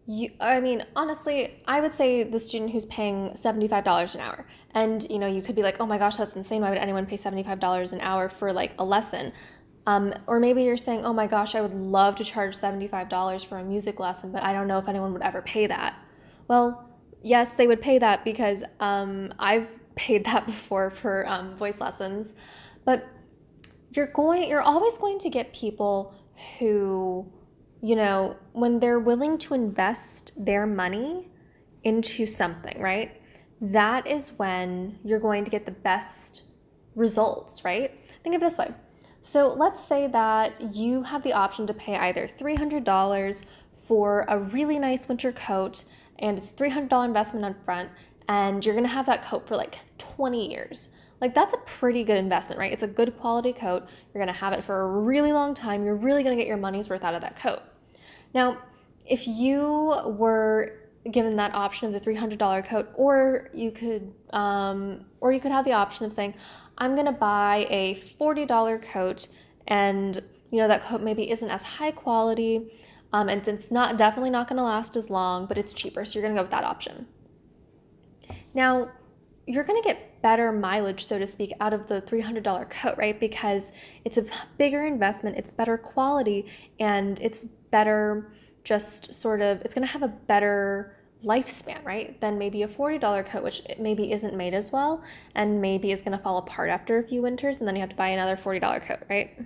you, 0.08 0.30
I 0.40 0.58
mean, 0.58 0.84
honestly, 0.96 1.62
I 1.68 1.80
would 1.80 1.94
say 1.94 2.24
the 2.24 2.40
student 2.40 2.72
who's 2.72 2.86
paying 2.86 3.30
$75 3.30 4.16
an 4.16 4.20
hour. 4.20 4.44
And, 4.72 5.08
you 5.08 5.20
know, 5.20 5.28
you 5.28 5.40
could 5.40 5.54
be 5.54 5.62
like, 5.62 5.80
oh 5.80 5.86
my 5.86 5.98
gosh, 5.98 6.16
that's 6.16 6.34
insane. 6.34 6.62
Why 6.62 6.70
would 6.70 6.78
anyone 6.78 7.06
pay 7.06 7.16
$75 7.16 7.92
an 7.92 8.00
hour 8.00 8.28
for 8.28 8.52
like 8.52 8.74
a 8.80 8.84
lesson? 8.84 9.32
Um, 9.86 10.12
or 10.26 10.40
maybe 10.40 10.64
you're 10.64 10.76
saying, 10.76 11.04
oh 11.04 11.12
my 11.12 11.28
gosh, 11.28 11.54
I 11.54 11.60
would 11.60 11.74
love 11.74 12.16
to 12.16 12.24
charge 12.24 12.56
$75 12.56 13.46
for 13.46 13.58
a 13.58 13.64
music 13.64 14.00
lesson, 14.00 14.32
but 14.32 14.42
I 14.42 14.52
don't 14.52 14.66
know 14.66 14.78
if 14.78 14.88
anyone 14.88 15.12
would 15.12 15.22
ever 15.22 15.42
pay 15.42 15.68
that. 15.68 15.96
Well, 16.48 16.88
yes, 17.22 17.54
they 17.54 17.66
would 17.66 17.80
pay 17.80 17.98
that 17.98 18.24
because 18.24 18.64
um, 18.80 19.32
I've 19.38 19.68
paid 19.94 20.24
that 20.26 20.46
before 20.46 20.90
for 20.90 21.24
um, 21.28 21.54
voice 21.54 21.80
lessons. 21.80 22.32
But 22.84 23.06
you're 23.92 24.08
going, 24.08 24.48
you're 24.48 24.62
always 24.62 24.96
going 24.98 25.18
to 25.20 25.28
get 25.28 25.52
people 25.52 26.14
who, 26.58 27.30
you 27.82 27.94
know, 27.94 28.36
when 28.52 28.78
they're 28.78 28.98
willing 28.98 29.38
to 29.38 29.54
invest 29.54 30.32
their 30.36 30.66
money 30.66 31.30
into 31.84 32.26
something, 32.26 32.80
right? 32.80 33.20
That 33.60 34.06
is 34.06 34.32
when 34.38 34.98
you're 35.04 35.20
going 35.20 35.44
to 35.44 35.50
get 35.50 35.66
the 35.66 35.72
best 35.72 36.44
results, 36.94 37.64
right? 37.64 37.92
Think 38.24 38.34
of 38.34 38.42
it 38.42 38.46
this 38.46 38.58
way. 38.58 38.72
So 39.20 39.52
let's 39.52 39.84
say 39.84 40.08
that 40.08 40.74
you 40.74 41.02
have 41.04 41.22
the 41.22 41.32
option 41.32 41.66
to 41.68 41.74
pay 41.74 41.96
either 41.96 42.26
$300 42.26 43.44
for 43.74 44.24
a 44.28 44.38
really 44.38 44.78
nice 44.78 45.06
winter 45.08 45.32
coat 45.32 45.84
and 46.22 46.38
it's 46.38 46.50
$300 46.52 47.04
investment 47.04 47.44
up 47.44 47.64
front 47.64 47.90
and 48.28 48.64
you're 48.64 48.74
going 48.74 48.84
to 48.84 48.90
have 48.90 49.06
that 49.06 49.22
coat 49.24 49.46
for 49.46 49.56
like 49.56 49.78
20 49.98 50.50
years. 50.50 50.90
Like 51.20 51.34
that's 51.34 51.52
a 51.52 51.58
pretty 51.58 52.04
good 52.04 52.16
investment, 52.16 52.58
right? 52.58 52.72
It's 52.72 52.82
a 52.82 52.88
good 52.88 53.16
quality 53.18 53.52
coat. 53.52 53.88
You're 54.12 54.24
going 54.24 54.32
to 54.32 54.40
have 54.40 54.52
it 54.52 54.64
for 54.64 54.82
a 54.82 54.86
really 54.86 55.32
long 55.32 55.54
time. 55.54 55.84
You're 55.84 55.96
really 55.96 56.22
going 56.22 56.36
to 56.36 56.40
get 56.40 56.48
your 56.48 56.56
money's 56.56 56.88
worth 56.88 57.04
out 57.04 57.14
of 57.14 57.20
that 57.20 57.36
coat. 57.36 57.60
Now, 58.34 58.58
if 59.04 59.26
you 59.26 59.94
were 60.06 60.78
given 61.10 61.36
that 61.36 61.54
option 61.54 61.92
of 61.92 61.92
the 61.92 62.10
$300 62.10 62.64
coat 62.64 62.88
or 62.94 63.50
you 63.52 63.72
could 63.72 64.12
um, 64.30 65.04
or 65.20 65.32
you 65.32 65.40
could 65.40 65.50
have 65.50 65.64
the 65.64 65.72
option 65.72 66.06
of 66.06 66.12
saying 66.12 66.32
i'm 66.78 66.94
going 66.94 67.06
to 67.06 67.12
buy 67.12 67.66
a 67.70 67.96
$40 67.96 68.82
coat 68.82 69.28
and 69.66 70.22
you 70.50 70.58
know 70.58 70.68
that 70.68 70.82
coat 70.82 71.00
maybe 71.00 71.28
isn't 71.30 71.50
as 71.50 71.62
high 71.62 71.90
quality 71.90 72.70
um, 73.12 73.28
and 73.28 73.46
it's 73.46 73.70
not 73.70 73.96
definitely 73.96 74.30
not 74.30 74.48
going 74.48 74.56
to 74.56 74.62
last 74.62 74.96
as 74.96 75.10
long 75.10 75.46
but 75.46 75.58
it's 75.58 75.72
cheaper 75.72 76.04
so 76.04 76.18
you're 76.18 76.26
going 76.26 76.34
to 76.34 76.38
go 76.38 76.44
with 76.44 76.50
that 76.50 76.64
option 76.64 77.06
now 78.54 78.90
you're 79.46 79.64
going 79.64 79.80
to 79.80 79.86
get 79.86 80.22
better 80.22 80.52
mileage 80.52 81.04
so 81.04 81.18
to 81.18 81.26
speak 81.26 81.52
out 81.60 81.72
of 81.72 81.86
the 81.86 82.00
$300 82.02 82.70
coat 82.70 82.94
right 82.96 83.18
because 83.18 83.72
it's 84.04 84.18
a 84.18 84.24
bigger 84.58 84.84
investment 84.84 85.36
it's 85.36 85.50
better 85.50 85.76
quality 85.76 86.46
and 86.78 87.18
it's 87.20 87.44
better 87.44 88.32
just 88.64 89.12
sort 89.12 89.40
of 89.40 89.60
it's 89.62 89.74
going 89.74 89.86
to 89.86 89.92
have 89.92 90.02
a 90.02 90.08
better 90.08 90.96
lifespan, 91.24 91.84
right? 91.84 92.20
Than 92.20 92.38
maybe 92.38 92.62
a 92.62 92.68
$40 92.68 93.24
coat, 93.26 93.42
which 93.42 93.62
maybe 93.78 94.12
isn't 94.12 94.34
made 94.34 94.54
as 94.54 94.72
well 94.72 95.02
and 95.34 95.60
maybe 95.60 95.92
is 95.92 96.00
going 96.00 96.16
to 96.16 96.22
fall 96.22 96.38
apart 96.38 96.70
after 96.70 96.98
a 96.98 97.02
few 97.02 97.22
winters 97.22 97.60
and 97.60 97.68
then 97.68 97.76
you 97.76 97.80
have 97.80 97.90
to 97.90 97.96
buy 97.96 98.08
another 98.08 98.36
$40 98.36 98.82
coat, 98.82 98.98
right? 99.08 99.38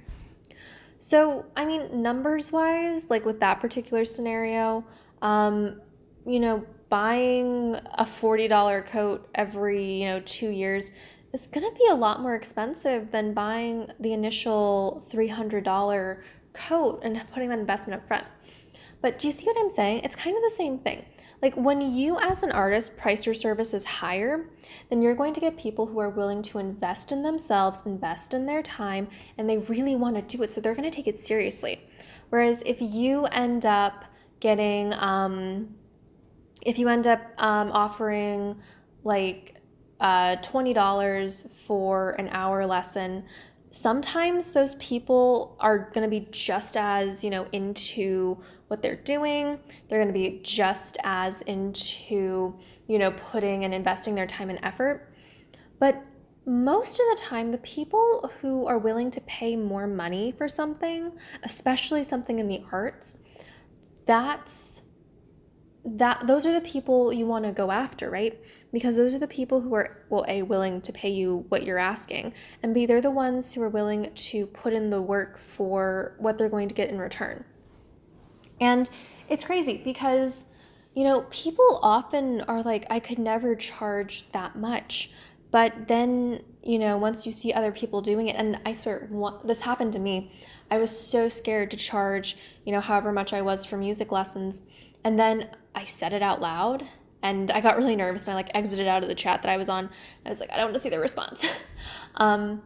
So, 0.99 1.45
I 1.57 1.65
mean, 1.65 2.03
numbers 2.03 2.53
wise, 2.53 3.11
like 3.11 3.25
with 3.25 3.41
that 3.41 3.61
particular 3.61 4.05
scenario, 4.05 4.85
um, 5.23 5.81
you 6.27 6.41
know, 6.41 6.65
buying 6.89 7.75
a 7.75 8.05
$40 8.05 8.87
coat 8.87 9.29
every, 9.35 9.85
you 9.85 10.07
know, 10.07 10.21
two 10.21 10.51
years 10.51 10.93
is 11.33 11.47
going 11.47 11.69
to 11.69 11.77
be 11.77 11.87
a 11.91 11.95
lot 11.95 12.23
more 12.23 12.35
expensive 12.35 13.11
than 13.11 13.35
buying 13.35 13.91
the 14.01 14.13
initial 14.13 15.05
$300 15.11 16.23
coat 16.55 17.01
and 17.03 17.23
putting 17.33 17.49
that 17.51 17.59
investment 17.59 18.01
up 18.01 18.07
front. 18.07 18.27
But 19.07 19.21
do 19.21 19.29
you 19.29 19.33
see 19.33 19.47
what 19.47 19.57
I'm 19.61 19.71
saying? 19.71 20.01
It's 20.03 20.17
kind 20.17 20.37
of 20.37 20.43
the 20.43 20.51
same 20.51 20.81
thing. 20.81 21.05
Like 21.41 21.55
when 21.55 21.81
you, 21.81 22.19
as 22.19 22.43
an 22.43 22.51
artist, 22.51 22.97
price 22.97 23.25
your 23.25 23.37
services 23.37 23.85
higher, 23.85 24.51
then 24.91 25.01
you're 25.01 25.15
going 25.15 25.33
to 25.35 25.41
get 25.41 25.57
people 25.57 25.87
who 25.87 26.01
are 26.01 26.11
willing 26.11 26.43
to 26.43 26.59
invest 26.59 27.13
in 27.13 27.23
themselves, 27.23 27.85
invest 27.87 28.35
in 28.35 28.47
their 28.47 28.65
time, 28.65 29.07
and 29.39 29.49
they 29.49 29.59
really 29.59 29.95
want 29.95 30.17
to 30.17 30.23
do 30.23 30.43
it. 30.43 30.51
So 30.51 30.61
they're 30.61 30.75
going 30.75 30.91
to 30.91 30.97
take 30.97 31.07
it 31.07 31.17
seriously. 31.17 31.89
Whereas 32.31 32.65
if 32.67 32.79
you 32.81 33.27
end 33.27 33.65
up 33.65 34.07
getting, 34.41 34.93
um, 34.95 35.73
if 36.63 36.77
you 36.77 36.89
end 36.89 37.07
up 37.07 37.21
um, 37.39 37.71
offering 37.71 38.57
like 39.05 39.55
uh, 40.01 40.35
$20 40.39 41.49
for 41.65 42.11
an 42.19 42.29
hour 42.33 42.67
lesson, 42.67 43.23
sometimes 43.77 44.53
those 44.53 44.75
people 44.77 45.57
are 45.61 45.91
going 45.93 46.03
to 46.03 46.09
be 46.09 46.27
just 46.31 46.77
as, 46.77 47.23
you 47.23 47.31
know, 47.31 47.47
into 47.53 48.39
what 48.69 48.83
they're 48.83 48.97
doing. 48.97 49.59
They're 49.89 49.99
going 49.99 50.13
to 50.13 50.19
be 50.19 50.41
just 50.43 50.97
as 51.05 51.43
into, 51.43 52.59
you 52.89 52.99
know, 52.99 53.11
putting 53.11 53.65
and 53.65 53.75
investing 53.75 54.15
their 54.15 54.27
time 54.27 54.49
and 54.49 54.59
effort. 54.63 55.13
But 55.79 56.03
most 56.47 56.99
of 56.99 57.07
the 57.11 57.23
time, 57.23 57.53
the 57.53 57.59
people 57.59 58.31
who 58.41 58.67
are 58.67 58.79
willing 58.79 59.11
to 59.11 59.21
pay 59.23 59.57
more 59.57 59.87
money 59.87 60.33
for 60.33 60.49
something, 60.49 61.13
especially 61.43 62.03
something 62.03 62.39
in 62.39 62.49
the 62.49 62.65
arts, 62.73 63.19
that's 64.07 64.83
that 65.87 66.27
those 66.27 66.45
are 66.45 66.53
the 66.53 66.61
people 66.63 67.13
you 67.13 67.27
want 67.27 67.45
to 67.45 67.53
go 67.53 67.71
after, 67.71 68.11
right? 68.11 68.39
Because 68.73 68.97
those 68.97 69.15
are 69.15 69.21
the 69.21 69.29
people 69.29 69.61
who 69.61 69.73
are 69.75 70.05
well, 70.11 70.25
A, 70.27 70.43
willing 70.43 70.81
to 70.81 70.93
pay 70.93 71.11
you 71.11 71.45
what 71.49 71.63
you're 71.63 71.79
asking, 71.79 72.35
and 72.63 72.75
B, 72.75 72.87
they're 72.87 73.01
the 73.01 73.11
ones 73.11 73.55
who 73.55 73.63
are 73.63 73.69
willing 73.69 74.13
to 74.13 74.47
put 74.49 74.73
in 74.73 74.91
the 74.91 75.01
work 75.01 75.39
for 75.39 76.17
what 76.19 76.39
they're 76.39 76.49
going 76.49 76.69
to 76.69 76.75
get 76.75 76.91
in 76.91 76.99
return. 76.99 77.45
And 78.61 78.91
it's 79.29 79.45
crazy 79.45 79.81
because, 79.85 80.47
you 80.95 81.05
know, 81.05 81.23
people 81.31 81.79
often 81.83 82.41
are 82.43 82.63
like, 82.63 82.87
I 82.91 82.99
could 82.99 83.19
never 83.19 83.55
charge 83.55 84.31
that 84.33 84.57
much. 84.57 85.11
But 85.53 85.87
then, 85.87 86.43
you 86.63 86.81
know, 86.81 86.99
once 86.99 87.27
you 87.27 87.33
see 87.33 87.53
other 87.53 87.71
people 87.71 88.01
doing 88.01 88.27
it, 88.29 88.37
and 88.37 88.61
I 88.67 88.73
swear, 88.73 89.09
this 89.45 89.61
happened 89.61 89.93
to 89.93 90.01
me. 90.01 90.33
I 90.71 90.79
was 90.79 90.91
so 90.91 91.29
scared 91.29 91.71
to 91.71 91.77
charge, 91.77 92.37
you 92.65 92.73
know, 92.73 92.81
however 92.81 93.13
much 93.13 93.33
I 93.33 93.43
was 93.43 93.65
for 93.65 93.77
music 93.77 94.11
lessons. 94.11 94.63
And 95.07 95.17
then 95.17 95.49
I 95.73 95.85
said 95.85 96.13
it 96.13 96.21
out 96.21 96.41
loud 96.41 96.85
and 97.23 97.53
I 97.53 97.61
got 97.61 97.77
really 97.77 97.95
nervous 97.95 98.25
and 98.25 98.33
I 98.33 98.35
like 98.35 98.51
exited 98.57 98.89
out 98.89 99.05
of 99.05 99.09
the 99.09 99.15
chat 99.15 99.41
that 99.43 99.53
I 99.53 99.57
was 99.57 99.69
on. 99.69 99.89
I 100.25 100.31
was 100.31 100.41
like, 100.41 100.51
I 100.53 100.57
don't 100.57 100.65
want 100.65 100.75
to 100.75 100.81
see 100.81 100.89
the 100.89 100.99
response. 100.99 101.47
um, 102.17 102.61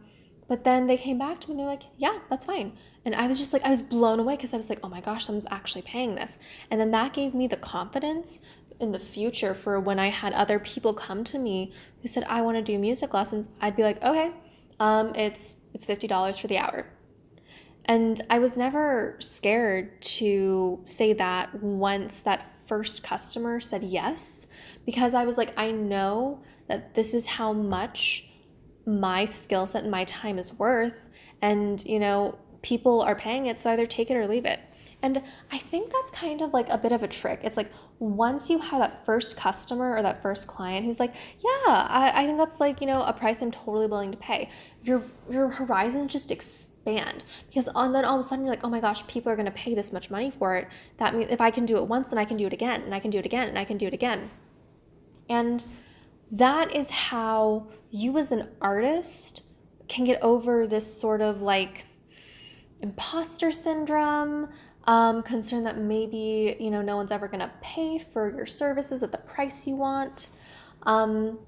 but 0.47 0.63
then 0.63 0.87
they 0.87 0.97
came 0.97 1.19
back 1.19 1.39
to 1.41 1.47
me 1.47 1.51
and 1.51 1.59
they're 1.59 1.67
like, 1.67 1.83
yeah, 1.97 2.17
that's 2.31 2.47
fine. 2.47 2.75
And 3.05 3.13
I 3.13 3.27
was 3.27 3.37
just 3.37 3.53
like, 3.53 3.63
I 3.63 3.69
was 3.69 3.83
blown 3.83 4.19
away 4.19 4.37
because 4.37 4.55
I 4.55 4.57
was 4.57 4.71
like, 4.71 4.79
oh 4.81 4.89
my 4.89 5.01
gosh, 5.01 5.25
someone's 5.25 5.45
actually 5.51 5.83
paying 5.83 6.15
this. 6.15 6.39
And 6.71 6.81
then 6.81 6.89
that 6.89 7.13
gave 7.13 7.35
me 7.35 7.45
the 7.45 7.57
confidence 7.57 8.39
in 8.79 8.91
the 8.91 8.97
future 8.97 9.53
for 9.53 9.79
when 9.79 9.99
I 9.99 10.07
had 10.07 10.33
other 10.33 10.57
people 10.57 10.95
come 10.95 11.23
to 11.25 11.37
me 11.37 11.71
who 12.01 12.07
said, 12.07 12.23
I 12.27 12.41
want 12.41 12.57
to 12.57 12.63
do 12.63 12.79
music 12.79 13.13
lessons. 13.13 13.49
I'd 13.61 13.75
be 13.75 13.83
like, 13.83 14.03
okay, 14.03 14.31
um, 14.79 15.13
it's 15.13 15.57
it's 15.75 15.85
fifty 15.85 16.07
dollars 16.07 16.39
for 16.39 16.47
the 16.47 16.57
hour. 16.57 16.87
And 17.85 18.21
I 18.29 18.39
was 18.39 18.57
never 18.57 19.17
scared 19.19 20.01
to 20.01 20.79
say 20.83 21.13
that 21.13 21.53
once 21.61 22.21
that 22.21 22.51
first 22.65 23.03
customer 23.03 23.59
said 23.59 23.83
yes, 23.83 24.47
because 24.85 25.13
I 25.13 25.25
was 25.25 25.37
like, 25.37 25.53
I 25.57 25.71
know 25.71 26.41
that 26.67 26.93
this 26.93 27.13
is 27.13 27.25
how 27.25 27.53
much 27.53 28.27
my 28.85 29.25
skill 29.25 29.67
set 29.67 29.83
and 29.83 29.91
my 29.91 30.05
time 30.05 30.37
is 30.37 30.53
worth. 30.53 31.09
And, 31.41 31.83
you 31.85 31.99
know, 31.99 32.37
people 32.61 33.01
are 33.01 33.15
paying 33.15 33.47
it, 33.47 33.59
so 33.59 33.71
either 33.71 33.85
take 33.85 34.11
it 34.11 34.15
or 34.15 34.27
leave 34.27 34.45
it. 34.45 34.59
And 35.03 35.21
I 35.51 35.57
think 35.57 35.91
that's 35.91 36.11
kind 36.11 36.41
of 36.41 36.53
like 36.53 36.69
a 36.69 36.77
bit 36.77 36.91
of 36.91 37.01
a 37.01 37.07
trick. 37.07 37.39
It's 37.43 37.57
like 37.57 37.71
once 37.99 38.49
you 38.49 38.59
have 38.59 38.79
that 38.79 39.05
first 39.05 39.35
customer 39.35 39.95
or 39.95 40.01
that 40.01 40.21
first 40.21 40.47
client 40.47 40.85
who's 40.85 40.99
like, 40.99 41.15
yeah, 41.39 41.87
I, 41.89 42.11
I 42.13 42.25
think 42.25 42.37
that's 42.37 42.59
like, 42.59 42.81
you 42.81 42.87
know, 42.87 43.01
a 43.03 43.13
price 43.13 43.41
I'm 43.41 43.51
totally 43.51 43.87
willing 43.87 44.11
to 44.11 44.17
pay, 44.17 44.49
your 44.83 45.03
your 45.29 45.49
horizons 45.49 46.11
just 46.11 46.31
expand. 46.31 47.23
Because 47.47 47.67
on 47.69 47.93
then 47.93 48.05
all 48.05 48.19
of 48.19 48.25
a 48.25 48.29
sudden 48.29 48.45
you're 48.45 48.53
like, 48.53 48.63
oh 48.63 48.69
my 48.69 48.79
gosh, 48.79 49.05
people 49.07 49.31
are 49.31 49.35
gonna 49.35 49.51
pay 49.51 49.73
this 49.73 49.91
much 49.91 50.11
money 50.11 50.29
for 50.29 50.55
it. 50.55 50.67
That 50.97 51.15
means 51.15 51.31
if 51.31 51.41
I 51.41 51.49
can 51.49 51.65
do 51.65 51.77
it 51.77 51.87
once, 51.87 52.09
then 52.09 52.19
I 52.19 52.25
can 52.25 52.37
do 52.37 52.45
it 52.45 52.53
again, 52.53 52.81
and 52.81 52.93
I 52.93 52.99
can 52.99 53.09
do 53.09 53.17
it 53.17 53.25
again, 53.25 53.47
and 53.47 53.57
I 53.57 53.65
can 53.65 53.77
do 53.77 53.87
it 53.87 53.93
again. 53.93 54.29
And 55.29 55.65
that 56.31 56.75
is 56.75 56.89
how 56.89 57.67
you 57.89 58.17
as 58.17 58.31
an 58.31 58.49
artist 58.61 59.43
can 59.87 60.05
get 60.05 60.21
over 60.21 60.67
this 60.67 60.85
sort 60.99 61.21
of 61.21 61.41
like 61.41 61.85
imposter 62.81 63.51
syndrome, 63.51 64.49
um, 64.85 65.21
concern 65.23 65.63
that 65.63 65.77
maybe 65.77 66.55
you 66.59 66.71
know 66.71 66.81
no 66.81 66.95
one's 66.95 67.11
ever 67.11 67.27
going 67.27 67.41
to 67.41 67.51
pay 67.61 67.99
for 67.99 68.33
your 68.35 68.45
services 68.45 69.03
at 69.03 69.11
the 69.11 69.17
price 69.17 69.67
you 69.67 69.75
want. 69.75 70.29
Um, 70.83 71.39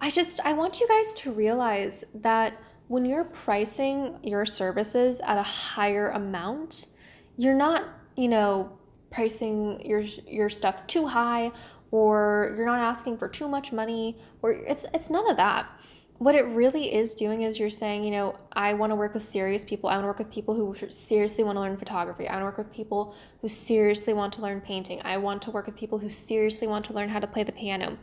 I 0.00 0.10
just 0.10 0.40
I 0.44 0.52
want 0.52 0.80
you 0.80 0.88
guys 0.88 1.14
to 1.22 1.32
realize 1.32 2.04
that 2.14 2.54
when 2.88 3.04
you're 3.04 3.24
pricing 3.24 4.18
your 4.22 4.44
services 4.44 5.20
at 5.22 5.38
a 5.38 5.42
higher 5.42 6.10
amount, 6.10 6.88
you're 7.36 7.54
not 7.54 7.84
you 8.16 8.28
know 8.28 8.78
pricing 9.10 9.84
your 9.84 10.00
your 10.00 10.48
stuff 10.48 10.86
too 10.86 11.06
high 11.06 11.50
or 11.90 12.54
you're 12.56 12.66
not 12.66 12.80
asking 12.80 13.16
for 13.16 13.28
too 13.28 13.48
much 13.48 13.72
money 13.72 14.18
or 14.42 14.52
it's 14.52 14.86
it's 14.92 15.10
none 15.10 15.28
of 15.30 15.36
that 15.36 15.70
what 16.18 16.34
it 16.34 16.46
really 16.46 16.94
is 16.94 17.14
doing 17.14 17.42
is 17.42 17.58
you're 17.58 17.68
saying, 17.68 18.02
you 18.02 18.10
know, 18.10 18.36
I 18.52 18.72
want 18.72 18.90
to 18.90 18.96
work 18.96 19.12
with 19.12 19.22
serious 19.22 19.64
people. 19.64 19.90
I 19.90 19.94
want 19.94 20.04
to 20.04 20.08
work 20.08 20.18
with 20.18 20.30
people 20.30 20.54
who 20.54 20.74
seriously 20.88 21.44
want 21.44 21.56
to 21.56 21.60
learn 21.60 21.76
photography. 21.76 22.26
I 22.26 22.32
want 22.32 22.42
to 22.42 22.46
work 22.46 22.58
with 22.58 22.72
people 22.72 23.14
who 23.42 23.48
seriously 23.48 24.14
want 24.14 24.32
to 24.34 24.42
learn 24.42 24.60
painting. 24.60 25.00
I 25.04 25.18
want 25.18 25.42
to 25.42 25.50
work 25.50 25.66
with 25.66 25.76
people 25.76 25.98
who 25.98 26.08
seriously 26.08 26.68
want 26.68 26.84
to 26.86 26.94
learn 26.94 27.10
how 27.10 27.18
to 27.18 27.26
play 27.26 27.42
the 27.42 27.52
piano. 27.52 27.98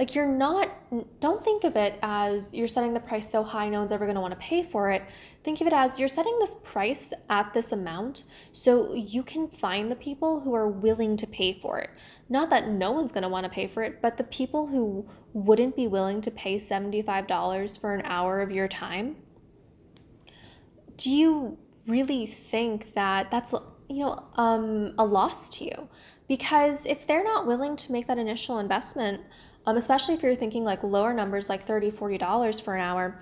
Like, 0.00 0.14
you're 0.14 0.26
not, 0.26 0.70
don't 1.20 1.44
think 1.44 1.64
of 1.64 1.76
it 1.76 1.98
as 2.02 2.54
you're 2.54 2.68
setting 2.68 2.94
the 2.94 3.00
price 3.00 3.30
so 3.30 3.44
high 3.44 3.68
no 3.68 3.80
one's 3.80 3.92
ever 3.92 4.10
want 4.14 4.32
to 4.32 4.40
pay 4.40 4.62
for 4.62 4.90
it. 4.90 5.02
Think 5.44 5.60
of 5.60 5.66
it 5.66 5.74
as 5.74 5.98
you're 5.98 6.08
setting 6.08 6.38
this 6.38 6.54
price 6.64 7.12
at 7.28 7.52
this 7.52 7.72
amount 7.72 8.24
so 8.52 8.94
you 8.94 9.22
can 9.22 9.46
find 9.46 9.92
the 9.92 9.96
people 9.96 10.40
who 10.40 10.54
are 10.54 10.68
willing 10.68 11.18
to 11.18 11.26
pay 11.26 11.52
for 11.52 11.78
it. 11.80 11.90
Not 12.30 12.48
that 12.48 12.68
no 12.68 12.92
one's 12.92 13.12
want 13.12 13.44
to 13.44 13.50
pay 13.50 13.66
for 13.66 13.82
it, 13.82 14.00
but 14.00 14.16
the 14.16 14.24
people 14.24 14.66
who 14.66 15.06
wouldn't 15.34 15.76
be 15.76 15.86
willing 15.86 16.22
to 16.22 16.30
pay 16.30 16.56
$75 16.56 17.78
for 17.78 17.92
an 17.94 18.00
hour 18.06 18.40
of 18.40 18.50
your 18.50 18.68
time. 18.68 19.16
Do 20.96 21.10
you 21.10 21.58
really 21.86 22.24
think 22.24 22.94
that 22.94 23.30
that's 23.30 23.52
you 23.90 23.98
know 23.98 24.24
um, 24.36 24.94
a 24.96 25.04
loss 25.04 25.50
to 25.58 25.64
you? 25.66 25.88
Because 26.26 26.86
if 26.86 27.06
they're 27.06 27.24
not 27.24 27.46
willing 27.46 27.76
to 27.76 27.92
make 27.92 28.06
that 28.06 28.16
initial 28.16 28.60
investment, 28.60 29.20
um, 29.70 29.76
especially 29.76 30.14
if 30.14 30.22
you're 30.22 30.34
thinking 30.34 30.64
like 30.64 30.82
lower 30.82 31.12
numbers 31.12 31.48
like 31.48 31.64
$30, 31.64 31.92
$40 31.92 32.62
for 32.62 32.74
an 32.74 32.80
hour, 32.80 33.20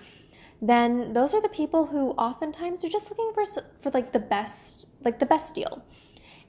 then 0.62 1.12
those 1.12 1.35
are 1.35 1.43
the 1.43 1.49
people 1.50 1.87
who 1.87 2.12
oftentimes 2.12 2.83
are 2.85 2.88
just 2.88 3.11
looking 3.11 3.33
for 3.35 3.45
for 3.78 3.90
like 3.90 4.12
the 4.12 4.19
best 4.19 4.87
like 5.05 5.19
the 5.19 5.26
best 5.26 5.55
deal. 5.55 5.85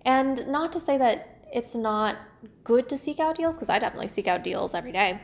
And 0.06 0.48
not 0.48 0.72
to 0.72 0.80
say 0.80 0.98
that 0.98 1.44
it's 1.52 1.76
not 1.76 2.16
good 2.64 2.88
to 2.90 2.98
seek 2.98 3.20
out 3.20 3.36
deals 3.36 3.56
because 3.56 3.70
I 3.70 3.78
definitely 3.78 4.08
seek 4.08 4.28
out 4.28 4.44
deals 4.44 4.74
every 4.74 4.94
day. 4.94 5.20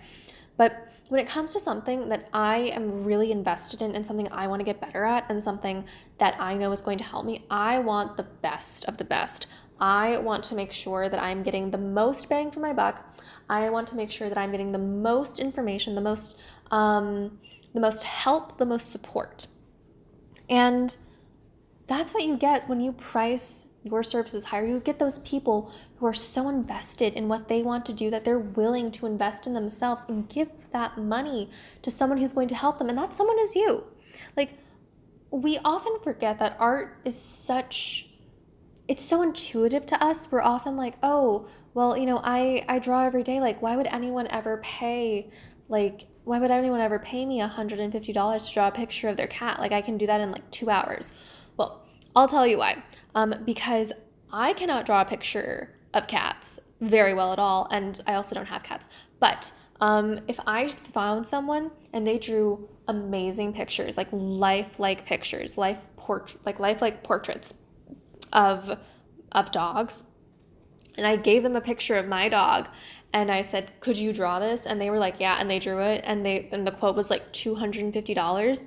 But 0.58 0.91
when 1.08 1.22
it 1.22 1.27
comes 1.27 1.53
to 1.53 1.60
something 1.60 2.10
that 2.10 2.27
I 2.34 2.58
am 2.58 3.05
really 3.05 3.32
invested 3.32 3.82
in 3.82 3.96
and 3.96 4.05
something 4.05 4.27
I 4.32 4.48
want 4.48 4.60
to 4.60 4.65
get 4.65 4.82
better 4.82 5.05
at 5.05 5.29
and 5.29 5.41
something 5.41 5.86
that 6.17 6.36
I 6.39 6.55
know 6.55 6.72
is 6.72 6.82
going 6.82 6.98
to 6.98 7.03
help 7.03 7.25
me, 7.25 7.46
I 7.50 7.79
want 7.79 8.17
the 8.17 8.24
best 8.24 8.86
of 8.86 8.98
the 8.98 9.05
best. 9.05 9.48
I 9.79 10.17
want 10.17 10.44
to 10.46 10.55
make 10.55 10.72
sure 10.72 11.10
that 11.10 11.22
I'm 11.22 11.44
getting 11.44 11.72
the 11.72 11.77
most 11.77 12.29
bang 12.29 12.51
for 12.51 12.60
my 12.60 12.74
buck. 12.74 13.17
I 13.50 13.70
want 13.70 13.88
to 13.89 13.96
make 13.96 14.10
sure 14.10 14.29
that 14.29 14.38
I'm 14.38 14.51
getting 14.51 14.72
the 14.72 14.77
most 14.77 15.39
information, 15.39 15.96
the 15.96 16.01
most 16.01 16.39
um, 16.72 17.39
the 17.74 17.82
most 17.82 18.03
help, 18.05 18.58
the 18.58 18.65
most 18.65 18.91
support. 18.91 19.48
And 20.50 20.96
that's 21.88 22.13
what 22.13 22.24
you 22.24 22.38
get 22.38 22.67
when 22.70 22.79
you 22.79 22.94
price 22.94 23.67
your 23.84 24.01
services 24.01 24.46
higher. 24.46 24.65
You 24.65 24.79
get 24.79 24.98
those 24.98 25.20
people 25.20 25.72
who 25.98 26.08
are 26.08 26.13
so 26.13 26.50
invested 26.50 27.13
in 27.13 27.27
what 27.27 27.48
they 27.48 27.62
want 27.62 27.86
to 27.86 27.94
do 27.94 28.10
that 28.10 28.25
they're 28.25 28.39
willing 28.39 28.91
to 28.91 29.05
invest 29.05 29.46
in 29.46 29.53
themselves 29.53 30.05
and 30.08 30.27
give 30.27 30.50
that 30.72 30.98
money 30.98 31.50
to 31.84 31.91
someone 31.91 32.17
who's 32.17 32.34
going 32.34 32.48
to 32.48 32.55
help 32.55 32.79
them. 32.79 32.89
And 32.89 32.98
that 32.98 33.13
someone 33.13 33.38
is 33.39 33.55
you. 33.55 33.84
Like, 34.36 34.58
we 35.29 35.60
often 35.63 35.98
forget 36.01 36.39
that 36.39 36.55
art 36.60 36.98
is 37.05 37.20
such 37.20 38.10
it's 38.88 39.04
so 39.04 39.22
intuitive 39.22 39.86
to 39.88 40.04
us. 40.04 40.32
We're 40.32 40.42
often 40.42 40.75
like, 40.75 40.96
"Oh, 41.04 41.48
well, 41.74 41.98
you 41.98 42.06
know, 42.06 42.22
I 42.24 42.65
I 42.68 42.80
draw 42.80 43.04
every 43.06 43.24
day. 43.24 43.39
Like, 43.39 43.62
why 43.62 43.75
would 43.75 43.88
anyone 43.88 44.27
ever 44.30 44.58
pay 44.58 45.30
like 45.70 46.06
why 46.24 46.39
would 46.39 46.51
anyone 46.51 46.82
ever 46.82 46.98
pay 47.00 47.25
me 47.25 47.39
$150 47.39 48.48
to 48.48 48.54
draw 48.54 48.68
a 48.68 48.72
picture 48.72 49.10
of 49.10 49.18
their 49.18 49.27
cat? 49.27 49.60
Like 49.60 49.72
I 49.72 49.82
can 49.82 49.98
do 49.98 50.08
that 50.08 50.22
in 50.22 50.32
like 50.32 50.50
2 50.51 50.70
hours." 50.70 51.13
Well, 51.58 51.84
I'll 52.15 52.27
tell 52.27 52.48
you 52.48 52.58
why. 52.58 52.84
Um 53.15 53.34
because 53.46 53.94
I 54.32 54.54
cannot 54.54 54.86
draw 54.86 55.01
a 55.01 55.06
picture 55.06 55.75
of 55.94 56.08
cats 56.08 56.60
very 56.82 57.13
well 57.13 57.32
at 57.34 57.39
all 57.39 57.68
and 57.72 58.01
I 58.08 58.15
also 58.15 58.36
don't 58.36 58.48
have 58.48 58.63
cats. 58.63 58.89
But 59.20 59.51
um, 59.82 60.20
if 60.27 60.39
I 60.48 60.70
found 60.70 61.25
someone 61.27 61.72
and 61.94 62.06
they 62.08 62.18
drew 62.18 62.70
amazing 62.88 63.54
pictures, 63.54 63.98
like 63.98 64.08
life-like 64.12 65.06
pictures, 65.06 65.58
life 65.58 65.88
port 65.98 66.36
like 66.46 66.60
life-like 66.60 67.04
portraits 67.04 67.54
of 68.36 68.77
of 69.32 69.51
dogs, 69.51 70.04
and 70.96 71.08
I 71.08 71.15
gave 71.15 71.42
them 71.42 71.56
a 71.56 71.62
picture 71.62 71.96
of 71.96 72.08
my 72.08 72.30
dog 72.30 72.68
and 73.12 73.32
I 73.32 73.42
said, 73.42 73.72
"Could 73.80 73.98
you 73.98 74.13
draw 74.13 74.39
this?" 74.39 74.68
and 74.68 74.80
they 74.80 74.92
were 74.92 75.00
like, 75.00 75.20
"Yeah," 75.20 75.38
and 75.39 75.50
they 75.50 75.58
drew 75.60 75.80
it 75.80 76.04
and 76.06 76.24
they 76.24 76.48
and 76.51 76.68
the 76.68 76.72
quote 76.72 76.96
was 76.96 77.10
like 77.10 77.34
$250. 77.34 78.63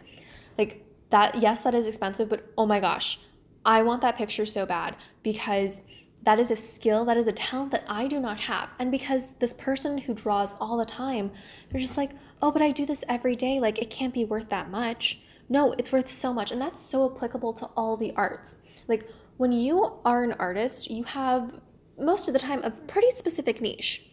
Like 0.57 0.85
that 1.11 1.41
yes, 1.41 1.63
that 1.63 1.75
is 1.75 1.87
expensive, 1.87 2.29
but 2.29 2.45
oh 2.59 2.67
my 2.67 2.81
gosh, 2.81 3.21
I 3.65 3.83
want 3.83 4.03
that 4.03 4.17
picture 4.17 4.47
so 4.47 4.67
bad 4.67 4.97
because 5.23 5.83
that 6.23 6.41
is 6.41 6.51
a 6.51 6.57
skill, 6.57 7.05
that 7.05 7.17
is 7.17 7.29
a 7.29 7.33
talent 7.33 7.71
that 7.73 7.85
I 7.89 8.07
do 8.07 8.21
not 8.21 8.41
have. 8.41 8.71
And 8.79 8.91
because 8.91 9.33
this 9.33 9.53
person 9.53 9.99
who 9.99 10.15
draws 10.15 10.55
all 10.61 10.77
the 10.77 10.85
time, 10.85 11.31
they're 11.71 11.81
just 11.81 11.97
like, 11.97 12.11
oh, 12.43 12.51
but 12.51 12.63
I 12.63 12.71
do 12.71 12.85
this 12.85 13.05
every 13.09 13.37
day. 13.37 13.61
Like, 13.61 13.79
it 13.79 13.91
can't 13.91 14.13
be 14.13 14.25
worth 14.25 14.49
that 14.49 14.71
much. 14.71 15.21
No, 15.49 15.73
it's 15.79 15.93
worth 15.93 16.09
so 16.09 16.35
much. 16.35 16.51
And 16.51 16.61
that's 16.61 16.81
so 16.81 17.11
applicable 17.11 17.53
to 17.55 17.67
all 17.77 17.97
the 17.97 18.13
arts. 18.17 18.57
Like, 18.89 19.09
when 19.39 19.53
you 19.53 19.95
are 20.05 20.23
an 20.23 20.35
artist, 20.39 20.91
you 20.91 21.05
have 21.05 21.53
most 21.99 22.29
of 22.29 22.35
the 22.35 22.41
time 22.41 22.63
a 22.63 22.71
pretty 22.71 23.11
specific 23.11 23.61
niche. 23.61 24.05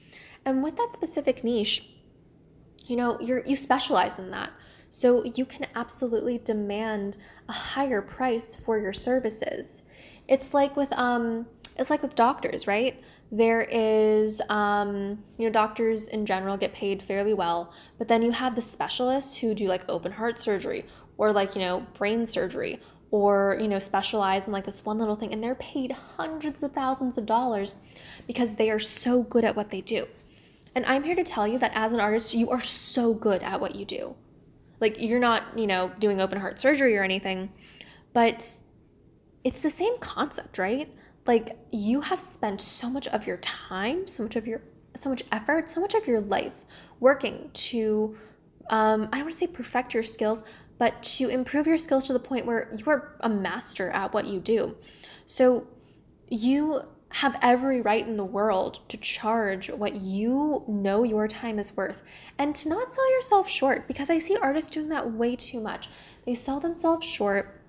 And 0.46 0.64
with 0.64 0.78
that 0.78 0.94
specific 0.94 1.44
niche, 1.44 1.90
you 2.86 2.96
know, 2.96 3.20
you're 3.20 3.44
you 3.46 3.56
specialize 3.56 4.18
in 4.20 4.32
that. 4.32 4.52
So 4.92 5.26
you 5.26 5.46
can 5.46 5.68
absolutely 5.76 6.38
demand 6.38 7.18
a 7.50 7.52
higher 7.52 8.02
price 8.02 8.56
for 8.56 8.78
your 8.78 8.94
services. 8.94 9.84
It's 10.28 10.54
like 10.54 10.78
with 10.78 10.94
um 10.94 11.48
it's 11.78 11.90
like 11.90 12.04
with 12.04 12.16
doctors, 12.16 12.68
right? 12.68 13.04
There 13.32 13.68
is, 13.70 14.40
um, 14.50 15.24
you 15.38 15.46
know, 15.46 15.52
doctors 15.52 16.08
in 16.08 16.28
general 16.28 16.56
get 16.56 16.74
paid 16.74 17.02
fairly 17.02 17.34
well, 17.34 17.74
but 17.98 18.08
then 18.08 18.22
you 18.22 18.32
have 18.32 18.56
the 18.56 18.62
specialists 18.62 19.38
who 19.38 19.56
do 19.56 19.68
like 19.68 19.84
open 19.90 20.12
heart 20.12 20.40
surgery 20.40 20.86
or 21.18 21.34
like, 21.34 21.56
you 21.56 21.62
know, 21.62 21.86
brain 21.96 22.26
surgery 22.26 22.80
or, 23.12 23.58
you 23.60 23.68
know, 23.68 23.80
specialize 23.80 24.48
in 24.48 24.54
like 24.54 24.66
this 24.66 24.84
one 24.86 24.98
little 24.98 25.16
thing 25.16 25.34
and 25.34 25.44
they're 25.44 25.56
paid 25.56 25.92
hundreds 25.92 26.62
of 26.64 26.72
thousands 26.74 27.18
of 27.18 27.26
dollars 27.26 27.76
because 28.28 28.56
they 28.56 28.70
are 28.70 28.80
so 28.80 29.24
good 29.24 29.44
at 29.44 29.56
what 29.56 29.70
they 29.70 29.82
do. 29.82 30.08
And 30.74 30.86
I'm 30.86 31.04
here 31.04 31.16
to 31.16 31.24
tell 31.24 31.48
you 31.48 31.58
that 31.60 31.72
as 31.74 31.94
an 31.94 32.00
artist, 32.00 32.34
you 32.34 32.50
are 32.50 32.62
so 32.62 33.14
good 33.14 33.42
at 33.42 33.62
what 33.62 33.76
you 33.76 33.86
do. 33.86 34.16
Like, 34.82 34.98
you're 35.00 35.20
not, 35.20 35.58
you 35.58 35.68
know, 35.68 35.92
doing 36.00 36.20
open 36.20 36.40
heart 36.40 36.60
surgery 36.60 36.98
or 36.98 37.04
anything, 37.04 37.52
but 38.12 38.60
it's 39.44 39.62
the 39.62 39.70
same 39.70 39.98
concept, 40.00 40.58
right? 40.58 40.94
like 41.26 41.58
you 41.72 42.02
have 42.02 42.20
spent 42.20 42.62
so 42.62 42.90
much 42.90 43.08
of 43.08 43.26
your 43.26 43.38
time 43.38 44.08
so 44.08 44.24
much 44.24 44.36
of 44.36 44.48
your 44.48 44.62
so 44.96 45.10
much 45.10 45.24
effort 45.32 45.70
so 45.70 45.82
much 45.82 45.94
of 45.94 46.08
your 46.08 46.20
life 46.20 46.66
working 47.00 47.50
to 47.54 48.18
um, 48.70 49.04
i 49.12 49.18
don't 49.18 49.26
want 49.26 49.32
to 49.32 49.38
say 49.38 49.48
perfect 49.48 49.94
your 49.94 50.04
skills 50.04 50.44
but 50.78 51.02
to 51.04 51.30
improve 51.30 51.68
your 51.68 51.78
skills 51.78 52.06
to 52.06 52.14
the 52.14 52.20
point 52.20 52.46
where 52.46 52.72
you 52.78 52.86
are 52.90 53.16
a 53.22 53.30
master 53.30 53.90
at 53.92 54.14
what 54.14 54.26
you 54.26 54.40
do 54.40 54.76
so 55.26 55.68
you 56.30 56.82
have 57.10 57.38
every 57.42 57.80
right 57.80 58.08
in 58.08 58.18
the 58.18 58.26
world 58.26 58.80
to 58.90 58.98
charge 58.98 59.70
what 59.70 59.96
you 59.96 60.64
know 60.68 61.04
your 61.04 61.28
time 61.28 61.60
is 61.60 61.76
worth 61.78 62.04
and 62.38 62.56
to 62.56 62.68
not 62.68 62.92
sell 62.92 63.12
yourself 63.14 63.48
short 63.48 63.88
because 63.88 64.10
I 64.10 64.20
see 64.20 64.36
artists 64.36 64.70
doing 64.70 64.90
that 64.90 65.14
way 65.14 65.38
too 65.38 65.62
much. 65.62 65.88
They 66.26 66.34
sell 66.34 66.60
themselves 66.60 67.06
short 67.06 67.62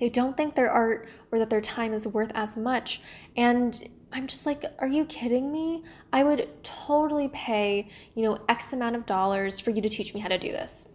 they 0.00 0.08
don't 0.08 0.36
think 0.36 0.54
their 0.54 0.70
art 0.70 1.08
or 1.30 1.38
that 1.38 1.50
their 1.50 1.60
time 1.60 1.92
is 1.92 2.06
worth 2.08 2.32
as 2.34 2.56
much. 2.56 3.02
And 3.36 3.88
I'm 4.12 4.26
just 4.26 4.46
like, 4.46 4.64
are 4.78 4.88
you 4.88 5.04
kidding 5.04 5.52
me? 5.52 5.84
I 6.12 6.24
would 6.24 6.48
totally 6.64 7.28
pay, 7.28 7.88
you 8.14 8.24
know, 8.24 8.38
X 8.48 8.72
amount 8.72 8.96
of 8.96 9.06
dollars 9.06 9.60
for 9.60 9.70
you 9.70 9.82
to 9.82 9.88
teach 9.88 10.14
me 10.14 10.20
how 10.20 10.28
to 10.28 10.38
do 10.38 10.50
this. 10.50 10.94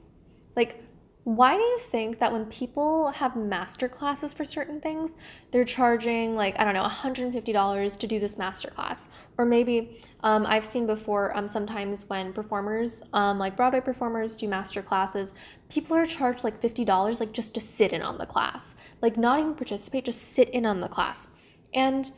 Like, 0.55 0.83
why 1.25 1.55
do 1.57 1.61
you 1.63 1.79
think 1.79 2.19
that 2.19 2.31
when 2.31 2.45
people 2.45 3.09
have 3.09 3.35
master 3.35 3.89
classes 3.89 4.31
for 4.31 4.43
certain 4.43 4.79
things, 4.79 5.15
they're 5.49 5.65
charging 5.65 6.35
like, 6.35 6.57
I 6.59 6.63
don't 6.63 6.75
know, 6.75 6.83
$150 6.83 7.97
to 7.97 8.07
do 8.07 8.19
this 8.19 8.37
master 8.37 8.69
class? 8.69 9.09
Or 9.39 9.43
maybe 9.43 9.97
um, 10.21 10.45
I've 10.45 10.63
seen 10.63 10.85
before 10.85 11.35
um, 11.35 11.47
sometimes 11.47 12.07
when 12.09 12.31
performers, 12.31 13.01
um, 13.13 13.39
like 13.39 13.57
Broadway 13.57 13.81
performers, 13.81 14.35
do 14.35 14.47
master 14.47 14.83
classes, 14.83 15.33
people 15.67 15.97
are 15.97 16.05
charged 16.05 16.43
like 16.43 16.61
$50 16.61 17.19
like 17.19 17.33
just 17.33 17.55
to 17.55 17.59
sit 17.59 17.91
in 17.91 18.03
on 18.03 18.19
the 18.19 18.27
class. 18.27 18.75
Like, 19.01 19.17
not 19.17 19.39
even 19.39 19.55
participate, 19.55 20.05
just 20.05 20.33
sit 20.33 20.49
in 20.49 20.63
on 20.63 20.79
the 20.79 20.87
class. 20.87 21.29
And 21.73 22.11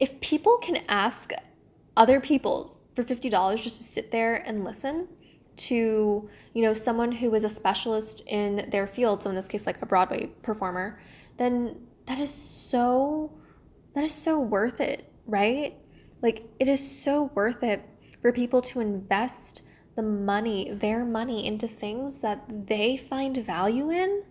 if 0.00 0.20
people 0.20 0.58
can 0.58 0.84
ask 0.86 1.32
other 1.96 2.20
people 2.20 2.78
for 2.94 3.04
$50 3.04 3.62
just 3.62 3.78
to 3.78 3.84
sit 3.84 4.10
there 4.10 4.34
and 4.46 4.64
listen, 4.64 5.08
to 5.56 6.28
you 6.54 6.62
know 6.62 6.72
someone 6.72 7.12
who 7.12 7.34
is 7.34 7.44
a 7.44 7.50
specialist 7.50 8.22
in 8.26 8.68
their 8.70 8.86
field 8.86 9.22
so 9.22 9.30
in 9.30 9.36
this 9.36 9.48
case 9.48 9.66
like 9.66 9.80
a 9.82 9.86
broadway 9.86 10.26
performer 10.42 11.00
then 11.36 11.86
that 12.06 12.18
is 12.18 12.32
so 12.32 13.32
that 13.94 14.04
is 14.04 14.12
so 14.12 14.40
worth 14.40 14.80
it 14.80 15.12
right? 15.26 15.76
Like 16.20 16.44
it 16.60 16.68
is 16.68 17.02
so 17.02 17.30
worth 17.34 17.62
it 17.62 17.82
for 18.20 18.32
people 18.32 18.60
to 18.62 18.80
invest 18.80 19.62
the 19.94 20.02
money 20.02 20.72
their 20.72 21.04
money 21.04 21.46
into 21.46 21.68
things 21.68 22.20
that 22.20 22.66
they 22.66 22.96
find 22.96 23.36
value 23.36 23.90
in. 23.90 24.22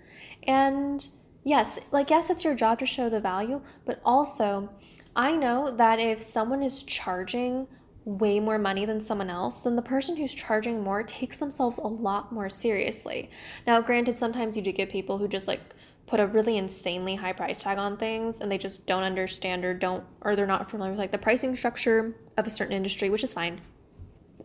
And 0.43 1.07
yes 1.43 1.79
like 1.91 2.09
yes 2.11 2.29
it's 2.29 2.43
your 2.43 2.53
job 2.53 2.77
to 2.77 2.85
show 2.85 3.09
the 3.09 3.19
value 3.19 3.59
but 3.83 3.99
also 4.05 4.69
i 5.15 5.35
know 5.35 5.71
that 5.71 5.99
if 5.99 6.21
someone 6.21 6.61
is 6.61 6.83
charging 6.83 7.67
way 8.05 8.39
more 8.39 8.57
money 8.57 8.85
than 8.85 8.99
someone 8.99 9.29
else, 9.29 9.61
then 9.61 9.75
the 9.75 9.81
person 9.81 10.15
who's 10.15 10.33
charging 10.33 10.83
more 10.83 11.03
takes 11.03 11.37
themselves 11.37 11.77
a 11.77 11.87
lot 11.87 12.31
more 12.31 12.49
seriously. 12.49 13.29
Now, 13.67 13.79
granted, 13.81 14.17
sometimes 14.17 14.55
you 14.55 14.63
do 14.63 14.71
get 14.71 14.89
people 14.89 15.17
who 15.17 15.27
just 15.27 15.47
like 15.47 15.61
put 16.07 16.19
a 16.19 16.27
really 16.27 16.57
insanely 16.57 17.15
high 17.15 17.31
price 17.31 17.61
tag 17.61 17.77
on 17.77 17.97
things 17.97 18.41
and 18.41 18.51
they 18.51 18.57
just 18.57 18.85
don't 18.85 19.03
understand 19.03 19.63
or 19.63 19.73
don't 19.73 20.03
or 20.21 20.35
they're 20.35 20.47
not 20.47 20.69
familiar 20.69 20.91
with 20.91 20.99
like 20.99 21.11
the 21.11 21.17
pricing 21.17 21.55
structure 21.55 22.15
of 22.37 22.47
a 22.47 22.49
certain 22.49 22.75
industry, 22.75 23.09
which 23.09 23.23
is 23.23 23.33
fine. 23.33 23.61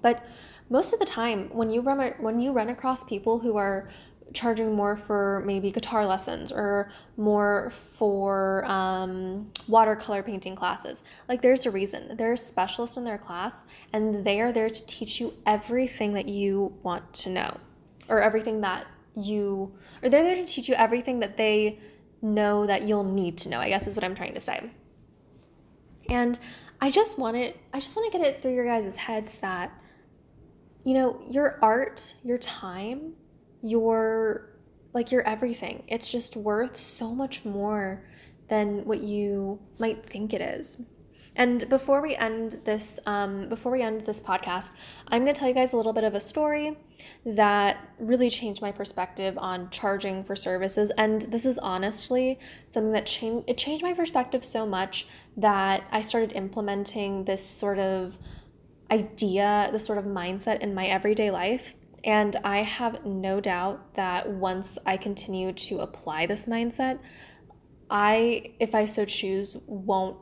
But 0.03 0.25
most 0.69 0.93
of 0.93 1.01
the 1.01 1.07
time 1.07 1.49
when 1.53 1.71
you 1.71 1.81
run 1.81 1.99
when 2.19 2.41
you 2.41 2.53
run 2.53 2.69
across 2.69 3.05
people 3.05 3.39
who 3.39 3.57
are 3.57 3.89
charging 4.33 4.75
more 4.75 4.97
for 4.97 5.43
maybe 5.47 5.71
guitar 5.71 6.07
lessons 6.07 6.53
or 6.53 6.91
more 7.17 7.71
for 7.71 8.65
um, 8.67 9.51
watercolor 9.69 10.23
painting 10.23 10.55
classes. 10.55 11.03
Like, 11.29 11.43
there's 11.43 11.65
a 11.67 11.71
reason. 11.71 12.17
They're 12.17 12.35
a 12.35 12.39
specialist 12.39 12.97
in 12.97 13.05
their 13.05 13.19
class, 13.19 13.65
and 13.93 14.25
they 14.25 14.41
are 14.41 14.53
there 14.53 14.69
to 14.69 14.87
teach 14.87 15.21
you 15.21 15.33
everything 15.47 16.13
that 16.15 16.29
you 16.29 16.77
want 16.83 17.13
to 17.15 17.31
know, 17.31 17.57
or 18.09 18.21
everything 18.21 18.61
that 18.63 18.87
you, 19.17 19.73
or 20.03 20.09
they're 20.09 20.23
there 20.23 20.35
to 20.35 20.45
teach 20.45 20.69
you 20.69 20.75
everything 20.75 21.21
that 21.21 21.37
they 21.37 21.79
know 22.21 22.67
that 22.67 22.83
you'll 22.83 23.05
need 23.05 23.39
to 23.39 23.49
know, 23.49 23.61
I 23.61 23.69
guess 23.69 23.87
is 23.87 23.95
what 23.95 24.05
I'm 24.05 24.15
trying 24.15 24.35
to 24.35 24.41
say. 24.41 24.71
And 26.11 26.39
I 26.81 26.91
just 26.91 27.19
want 27.19 27.37
it, 27.37 27.59
I 27.73 27.81
just 27.81 27.97
want 27.97 28.13
to 28.13 28.19
get 28.19 28.27
it 28.27 28.43
through 28.43 28.55
your 28.55 28.65
guys' 28.65 28.97
heads 28.97 29.39
that, 29.39 29.73
you 30.85 30.95
know, 30.95 31.21
your 31.31 31.59
art, 31.63 32.15
your 32.23 32.39
time, 32.39 33.15
your 33.63 34.51
like 34.93 35.13
your 35.13 35.23
everything. 35.23 35.83
It's 35.89 36.09
just 36.09 36.37
worth 36.37 36.79
so 36.79 37.15
much 37.15 37.45
more 37.45 38.03
than 38.49 38.85
what 38.87 39.01
you 39.01 39.61
might 39.79 40.07
think 40.07 40.33
it 40.33 40.41
is. 40.41 40.87
And 41.37 41.69
before 41.69 42.01
we 42.01 42.17
end 42.17 42.57
this, 42.65 42.99
um, 43.05 43.49
before 43.49 43.71
we 43.71 43.83
end 43.83 44.07
this 44.07 44.21
podcast, 44.21 44.71
I'm 45.09 45.23
going 45.23 45.35
to 45.35 45.39
tell 45.39 45.49
you 45.49 45.55
guys 45.55 45.75
a 45.75 45.77
little 45.77 45.93
bit 45.93 46.05
of 46.05 46.15
a 46.15 46.21
story 46.21 46.79
that 47.27 47.77
really 47.99 48.31
changed 48.31 48.63
my 48.63 48.73
perspective 48.73 49.37
on 49.37 49.69
charging 49.69 50.25
for 50.25 50.35
services. 50.35 50.91
And 50.97 51.23
this 51.23 51.45
is 51.45 51.59
honestly 51.59 52.39
something 52.69 52.93
that 52.93 53.05
changed. 53.05 53.51
It 53.51 53.59
changed 53.59 53.85
my 53.85 53.93
perspective 53.93 54.43
so 54.43 54.65
much 54.65 55.07
that 55.37 55.85
I 55.93 56.01
started 56.01 56.33
implementing 56.33 57.25
this 57.25 57.47
sort 57.47 57.79
of 57.79 58.19
idea, 58.91 59.69
this 59.73 59.85
sort 59.85 59.99
of 59.99 60.07
mindset 60.07 60.61
in 60.61 60.75
my 60.75 60.87
everyday 60.87 61.31
life. 61.31 61.75
And 62.07 62.37
I 62.45 62.59
have 62.59 63.05
no 63.05 63.41
doubt 63.41 63.95
that 63.95 64.31
once 64.31 64.79
I 64.87 64.97
continue 64.97 65.53
to 65.53 65.81
apply 65.81 66.27
this 66.27 66.47
mindset, 66.47 67.01
I, 67.91 68.55
if 68.61 68.75
I 68.75 68.85
so 68.85 69.05
choose, 69.05 69.57
won't 69.67 70.17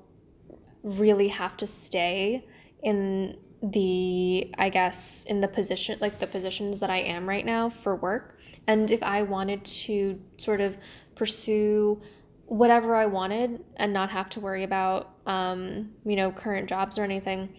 really 0.82 1.28
have 1.28 1.56
to 1.58 1.66
stay 1.66 2.46
in 2.82 3.38
the 3.62 4.52
I 4.58 4.68
guess 4.68 5.24
in 5.24 5.40
the 5.40 5.48
position 5.48 5.96
like 6.00 6.18
the 6.18 6.26
positions 6.26 6.80
that 6.80 6.90
I 6.90 6.98
am 6.98 7.26
right 7.26 7.44
now 7.44 7.68
for 7.68 7.96
work. 7.96 8.38
And 8.66 8.90
if 8.90 9.02
I 9.02 9.22
wanted 9.22 9.64
to 9.64 10.20
sort 10.36 10.60
of 10.60 10.76
pursue 11.14 12.00
whatever 12.46 12.94
I 12.94 13.06
wanted 13.06 13.64
and 13.76 13.92
not 13.92 14.10
have 14.10 14.28
to 14.30 14.40
worry 14.40 14.64
about 14.64 15.14
um, 15.26 15.92
you 16.04 16.16
know 16.16 16.30
current 16.30 16.68
jobs 16.68 16.98
or 16.98 17.04
anything 17.04 17.54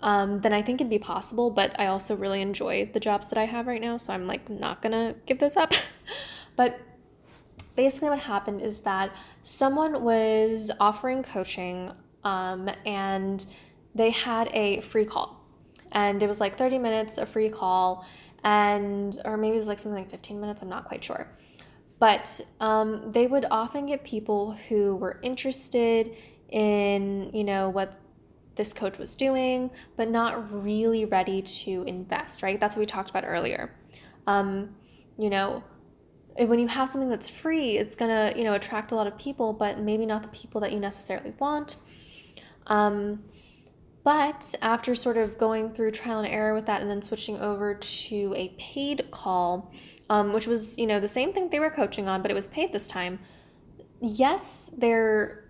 um, 0.00 0.40
then 0.40 0.52
I 0.52 0.62
think 0.62 0.80
it'd 0.80 0.90
be 0.90 0.98
possible 0.98 1.50
but 1.50 1.78
I 1.78 1.86
also 1.86 2.16
really 2.16 2.40
enjoy 2.42 2.90
the 2.92 3.00
jobs 3.00 3.28
that 3.28 3.38
I 3.38 3.44
have 3.44 3.66
right 3.66 3.80
now 3.80 3.96
so 3.96 4.12
I'm 4.12 4.26
like 4.26 4.48
not 4.48 4.82
gonna 4.82 5.14
give 5.26 5.38
this 5.38 5.56
up. 5.56 5.72
But 6.56 6.80
basically 7.76 8.08
what 8.08 8.18
happened 8.18 8.60
is 8.60 8.80
that 8.80 9.12
someone 9.44 10.02
was 10.02 10.72
offering 10.80 11.22
coaching 11.22 11.92
um, 12.24 12.68
and 12.84 13.46
they 13.94 14.10
had 14.10 14.50
a 14.52 14.80
free 14.80 15.04
call. 15.04 15.44
And 15.92 16.20
it 16.20 16.26
was 16.26 16.40
like 16.40 16.56
30 16.56 16.78
minutes 16.78 17.18
a 17.18 17.24
free 17.24 17.48
call 17.48 18.04
and 18.42 19.16
or 19.24 19.36
maybe 19.36 19.54
it 19.54 19.56
was 19.56 19.68
like 19.68 19.78
something 19.78 20.00
like 20.00 20.10
15 20.10 20.40
minutes 20.40 20.62
i'm 20.62 20.68
not 20.68 20.84
quite 20.84 21.02
sure. 21.04 21.28
But 22.00 22.40
um, 22.60 23.10
they 23.10 23.28
would 23.28 23.46
often 23.50 23.86
get 23.86 24.02
people 24.04 24.52
who 24.68 24.96
were 24.96 25.20
interested 25.22 26.16
in 26.50 27.30
you 27.32 27.44
know 27.44 27.70
what 27.70 27.94
this 28.58 28.74
coach 28.74 28.98
was 28.98 29.14
doing 29.14 29.70
but 29.96 30.10
not 30.10 30.52
really 30.52 31.06
ready 31.06 31.40
to 31.40 31.82
invest 31.84 32.42
right 32.42 32.60
that's 32.60 32.76
what 32.76 32.80
we 32.80 32.86
talked 32.86 33.08
about 33.08 33.24
earlier 33.26 33.74
um, 34.26 34.76
you 35.16 35.30
know 35.30 35.64
when 36.36 36.58
you 36.58 36.68
have 36.68 36.88
something 36.88 37.08
that's 37.08 37.28
free 37.28 37.78
it's 37.78 37.94
to 37.94 38.32
you 38.36 38.44
know 38.44 38.52
attract 38.52 38.92
a 38.92 38.94
lot 38.94 39.06
of 39.06 39.16
people 39.16 39.54
but 39.54 39.78
maybe 39.80 40.04
not 40.04 40.22
the 40.22 40.28
people 40.28 40.60
that 40.60 40.72
you 40.72 40.78
necessarily 40.78 41.32
want 41.38 41.76
um, 42.66 43.22
but 44.08 44.54
after 44.62 44.94
sort 44.94 45.16
of 45.16 45.36
going 45.36 45.68
through 45.68 45.90
trial 45.90 46.20
and 46.20 46.28
error 46.28 46.54
with 46.54 46.66
that 46.66 46.80
and 46.80 46.90
then 46.90 47.02
switching 47.02 47.38
over 47.40 47.74
to 47.74 48.32
a 48.36 48.48
paid 48.58 49.10
call, 49.10 49.70
um, 50.08 50.32
which 50.32 50.46
was, 50.46 50.78
you 50.78 50.86
know, 50.86 50.98
the 50.98 51.08
same 51.08 51.32
thing 51.32 51.50
they 51.50 51.60
were 51.60 51.70
coaching 51.70 52.08
on, 52.08 52.22
but 52.22 52.30
it 52.30 52.34
was 52.34 52.46
paid 52.46 52.72
this 52.72 52.88
time. 52.88 53.18
Yes, 54.00 54.70
their 54.76 55.44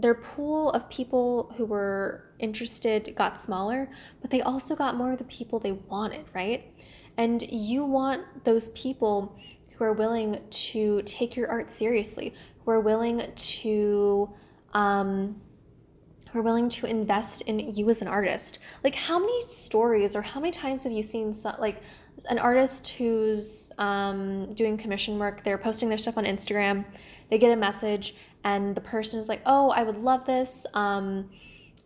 their 0.00 0.14
pool 0.14 0.70
of 0.70 0.88
people 0.90 1.52
who 1.56 1.64
were 1.64 2.24
interested 2.38 3.14
got 3.16 3.38
smaller, 3.38 3.90
but 4.20 4.30
they 4.30 4.42
also 4.42 4.76
got 4.76 4.96
more 4.96 5.12
of 5.12 5.18
the 5.18 5.24
people 5.24 5.58
they 5.58 5.72
wanted, 5.72 6.24
right? 6.34 6.72
And 7.16 7.42
you 7.50 7.84
want 7.84 8.44
those 8.44 8.68
people 8.68 9.36
who 9.70 9.84
are 9.84 9.92
willing 9.92 10.40
to 10.50 11.02
take 11.02 11.36
your 11.36 11.48
art 11.48 11.70
seriously, 11.70 12.34
who 12.64 12.70
are 12.70 12.80
willing 12.80 13.22
to 13.34 14.30
um, 14.72 15.40
who 16.30 16.40
are 16.40 16.42
willing 16.42 16.68
to 16.68 16.86
invest 16.86 17.42
in 17.42 17.58
you 17.58 17.88
as 17.88 18.02
an 18.02 18.08
artist. 18.08 18.58
Like, 18.84 18.94
how 18.94 19.18
many 19.18 19.40
stories 19.42 20.14
or 20.14 20.22
how 20.22 20.40
many 20.40 20.50
times 20.50 20.84
have 20.84 20.92
you 20.92 21.02
seen 21.02 21.32
some, 21.32 21.56
like 21.58 21.82
an 22.28 22.38
artist 22.38 22.88
who's 22.88 23.72
um, 23.78 24.52
doing 24.52 24.76
commission 24.76 25.18
work? 25.18 25.42
They're 25.42 25.58
posting 25.58 25.88
their 25.88 25.96
stuff 25.96 26.18
on 26.18 26.26
Instagram. 26.26 26.84
They 27.30 27.38
get 27.38 27.50
a 27.50 27.56
message, 27.56 28.14
and 28.44 28.74
the 28.74 28.80
person 28.80 29.20
is 29.20 29.28
like, 29.28 29.42
"Oh, 29.46 29.70
I 29.70 29.82
would 29.82 29.98
love 29.98 30.24
this." 30.24 30.66
Um, 30.74 31.30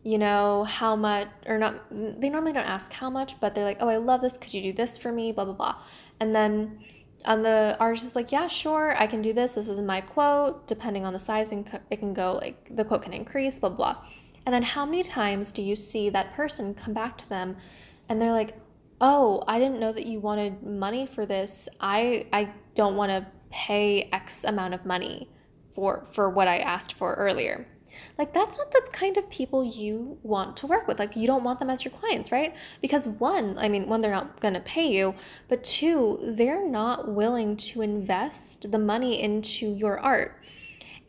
you 0.05 0.19
know 0.19 0.65
how 0.65 0.97
much 0.97 1.29
or 1.47 1.59
not 1.59 1.85
they 1.91 2.29
normally 2.29 2.53
don't 2.53 2.67
ask 2.67 2.93
how 2.93 3.09
much 3.09 3.39
but 3.39 3.55
they're 3.55 3.65
like 3.65 3.79
oh 3.81 3.89
i 3.89 3.97
love 3.97 4.21
this. 4.21 4.37
Could 4.37 4.53
you 4.53 4.63
do 4.63 4.73
this 4.73 4.99
for 4.99 5.13
me? 5.13 5.33
Blah 5.33 5.45
blah 5.45 5.55
blah. 5.55 5.77
And 6.21 6.35
then 6.35 6.81
and 7.25 7.45
the 7.45 7.77
artist 7.79 8.05
is 8.05 8.17
like 8.17 8.33
yeah 8.33 8.49
sure 8.49 8.95
i 8.97 9.07
can 9.07 9.23
do 9.23 9.33
this. 9.33 9.55
This 9.55 9.69
is 9.69 9.81
my 9.81 10.01
quote. 10.01 10.67
Depending 10.67 11.07
on 11.07 11.13
the 11.13 11.21
size 11.21 11.53
it 11.53 11.97
can 11.99 12.15
go 12.15 12.39
like 12.43 12.75
the 12.75 12.85
quote 12.85 13.03
can 13.03 13.13
increase 13.13 13.59
blah 13.59 13.69
blah 13.69 13.97
and 14.45 14.53
then 14.53 14.63
how 14.63 14.85
many 14.85 15.03
times 15.03 15.53
do 15.53 15.63
you 15.63 15.77
see 15.77 16.11
that 16.11 16.35
person 16.35 16.75
come 16.75 16.95
back 16.95 17.17
to 17.19 17.29
them 17.29 17.57
and 18.09 18.21
they're 18.21 18.33
like, 18.33 18.55
"Oh, 19.01 19.45
I 19.47 19.59
didn't 19.59 19.79
know 19.79 19.93
that 19.93 20.07
you 20.07 20.21
wanted 20.21 20.63
money 20.63 21.07
for 21.07 21.27
this. 21.27 21.69
I 21.81 22.27
I 22.33 22.53
don't 22.75 22.97
want 22.97 23.11
to 23.11 23.27
pay 23.51 24.09
X 24.13 24.45
amount 24.45 24.75
of 24.75 24.85
money 24.85 25.29
for 25.75 26.07
for 26.13 26.31
what 26.31 26.49
I 26.49 26.59
asked 26.59 26.95
for 26.95 27.15
earlier." 27.15 27.67
Like 28.19 28.33
that's 28.33 28.57
not 28.57 28.71
the 28.71 28.83
kind 28.93 29.17
of 29.19 29.29
people 29.29 29.65
you 29.65 30.19
want 30.23 30.57
to 30.59 30.67
work 30.67 30.89
with. 30.89 30.99
Like 30.99 31.15
you 31.15 31.27
don't 31.27 31.45
want 31.45 31.59
them 31.59 31.69
as 31.69 31.85
your 31.85 31.93
clients, 31.93 32.33
right? 32.33 32.55
Because 32.81 33.07
one, 33.07 33.59
I 33.59 33.69
mean, 33.69 33.87
one 33.87 34.01
they're 34.01 34.11
not 34.11 34.41
going 34.41 34.55
to 34.55 34.61
pay 34.61 34.87
you, 34.87 35.15
but 35.49 35.63
two, 35.63 36.19
they're 36.23 36.67
not 36.67 37.09
willing 37.09 37.57
to 37.59 37.83
invest 37.83 38.73
the 38.73 38.79
money 38.79 39.21
into 39.23 39.67
your 39.67 39.99
art. 40.01 40.43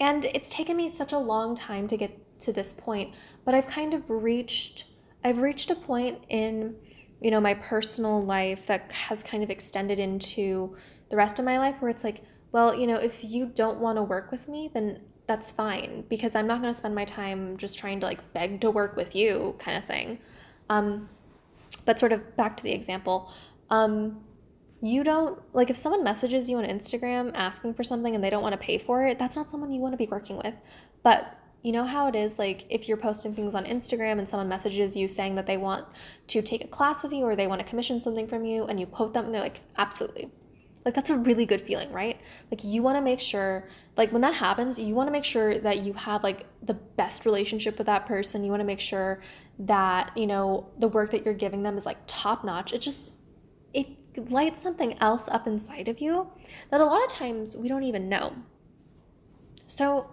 And 0.02 0.26
it's 0.26 0.50
taken 0.50 0.76
me 0.76 0.90
such 0.90 1.14
a 1.14 1.18
long 1.18 1.56
time 1.56 1.88
to 1.88 1.96
get 1.96 2.20
to 2.44 2.54
this 2.54 2.74
point 2.74 3.14
but 3.46 3.56
i've 3.56 3.68
kind 3.68 3.94
of 3.94 4.10
reached 4.10 4.86
i've 5.24 5.40
reached 5.40 5.72
a 5.72 5.76
point 5.76 6.20
in 6.30 6.76
you 7.22 7.32
know 7.32 7.40
my 7.40 7.54
personal 7.54 8.22
life 8.22 8.68
that 8.68 8.92
has 8.92 9.24
kind 9.24 9.44
of 9.44 9.50
extended 9.50 10.00
into 10.00 10.76
the 11.10 11.16
rest 11.16 11.40
of 11.40 11.46
my 11.46 11.58
life 11.58 11.76
where 11.80 11.90
it's 11.90 12.04
like 12.04 12.22
well 12.54 12.74
you 12.74 12.88
know 12.88 12.96
if 12.96 13.22
you 13.22 13.46
don't 13.46 13.80
want 13.80 13.98
to 13.98 14.04
work 14.04 14.32
with 14.32 14.48
me 14.48 14.70
then 14.74 15.02
that's 15.28 15.52
fine 15.52 16.06
because 16.08 16.36
i'm 16.36 16.48
not 16.48 16.62
going 16.62 16.72
to 16.72 16.78
spend 16.78 16.96
my 16.96 17.04
time 17.04 17.58
just 17.58 17.78
trying 17.78 18.00
to 18.00 18.06
like 18.06 18.34
beg 18.34 18.62
to 18.62 18.72
work 18.72 18.96
with 18.96 19.14
you 19.14 19.54
kind 19.60 19.78
of 19.78 19.84
thing 19.84 20.18
um, 20.70 21.10
but 21.86 22.00
sort 22.00 22.14
of 22.14 22.38
back 22.38 22.56
to 22.56 22.64
the 22.64 22.72
example 22.72 23.30
um, 23.70 24.24
you 24.82 25.04
don't 25.04 25.42
like 25.54 25.70
if 25.70 25.76
someone 25.76 26.04
messages 26.04 26.50
you 26.50 26.58
on 26.58 26.64
instagram 26.64 27.32
asking 27.36 27.74
for 27.74 27.84
something 27.84 28.16
and 28.16 28.24
they 28.24 28.30
don't 28.30 28.44
want 28.44 28.54
to 28.54 28.66
pay 28.66 28.78
for 28.78 29.06
it 29.06 29.20
that's 29.20 29.36
not 29.36 29.50
someone 29.50 29.72
you 29.72 29.82
want 29.82 29.92
to 29.94 29.98
be 29.98 30.08
working 30.08 30.38
with 30.38 30.56
but 31.02 31.38
you 31.64 31.72
know 31.72 31.86
how 31.86 32.08
it 32.08 32.16
is 32.16 32.38
like 32.38 32.66
if 32.70 32.88
you're 32.88 32.98
posting 32.98 33.34
things 33.34 33.56
on 33.56 33.64
Instagram 33.64 34.20
and 34.20 34.28
someone 34.28 34.50
messages 34.50 34.96
you 34.98 35.08
saying 35.08 35.36
that 35.36 35.48
they 35.48 35.58
want 35.58 35.86
to 36.28 36.42
take 36.42 36.64
a 36.64 36.68
class 36.68 37.02
with 37.02 37.14
you 37.14 37.24
or 37.24 37.36
they 37.36 37.48
want 37.48 37.62
to 37.62 37.66
commission 37.66 38.02
something 38.02 38.28
from 38.28 38.46
you 38.46 38.66
and 38.66 38.80
you 38.80 38.86
quote 38.86 39.14
them 39.14 39.26
and 39.26 39.34
they're 39.34 39.42
like, 39.42 39.62
absolutely. 39.78 40.30
Like 40.86 40.94
that's 40.94 41.10
a 41.10 41.18
really 41.18 41.46
good 41.46 41.62
feeling, 41.62 41.92
right? 41.92 42.20
Like 42.52 42.64
you 42.64 42.82
want 42.84 42.98
to 42.98 43.02
make 43.02 43.20
sure 43.20 43.70
like 43.96 44.12
when 44.12 44.22
that 44.22 44.34
happens, 44.34 44.80
you 44.80 44.96
want 44.96 45.08
to 45.08 45.12
make 45.12 45.24
sure 45.24 45.58
that 45.60 45.80
you 45.80 45.94
have 45.94 46.24
like 46.24 46.46
the 46.62 46.74
best 46.74 47.26
relationship 47.26 47.78
with 47.78 47.88
that 47.88 48.06
person. 48.06 48.44
You 48.44 48.50
want 48.50 48.62
to 48.62 48.66
make 48.66 48.80
sure 48.80 49.22
that, 49.60 50.12
you 50.18 50.28
know, 50.28 50.70
the 50.80 50.88
work 50.88 51.12
that 51.12 51.24
you're 51.26 51.34
giving 51.34 51.64
them 51.64 51.78
is 51.78 51.86
like 51.86 51.98
top 52.08 52.44
notch. 52.44 52.74
It 52.74 52.80
just 52.80 53.14
it 53.74 54.30
lights 54.30 54.62
something 54.62 54.98
else 55.00 55.28
up 55.28 55.48
inside 55.48 55.88
of 55.88 56.00
you 56.00 56.30
that 56.70 56.82
a 56.82 56.86
lot 56.86 57.02
of 57.02 57.10
times 57.10 57.56
we 57.56 57.68
don't 57.68 57.84
even 57.84 58.10
know. 58.10 58.34
So, 59.66 60.10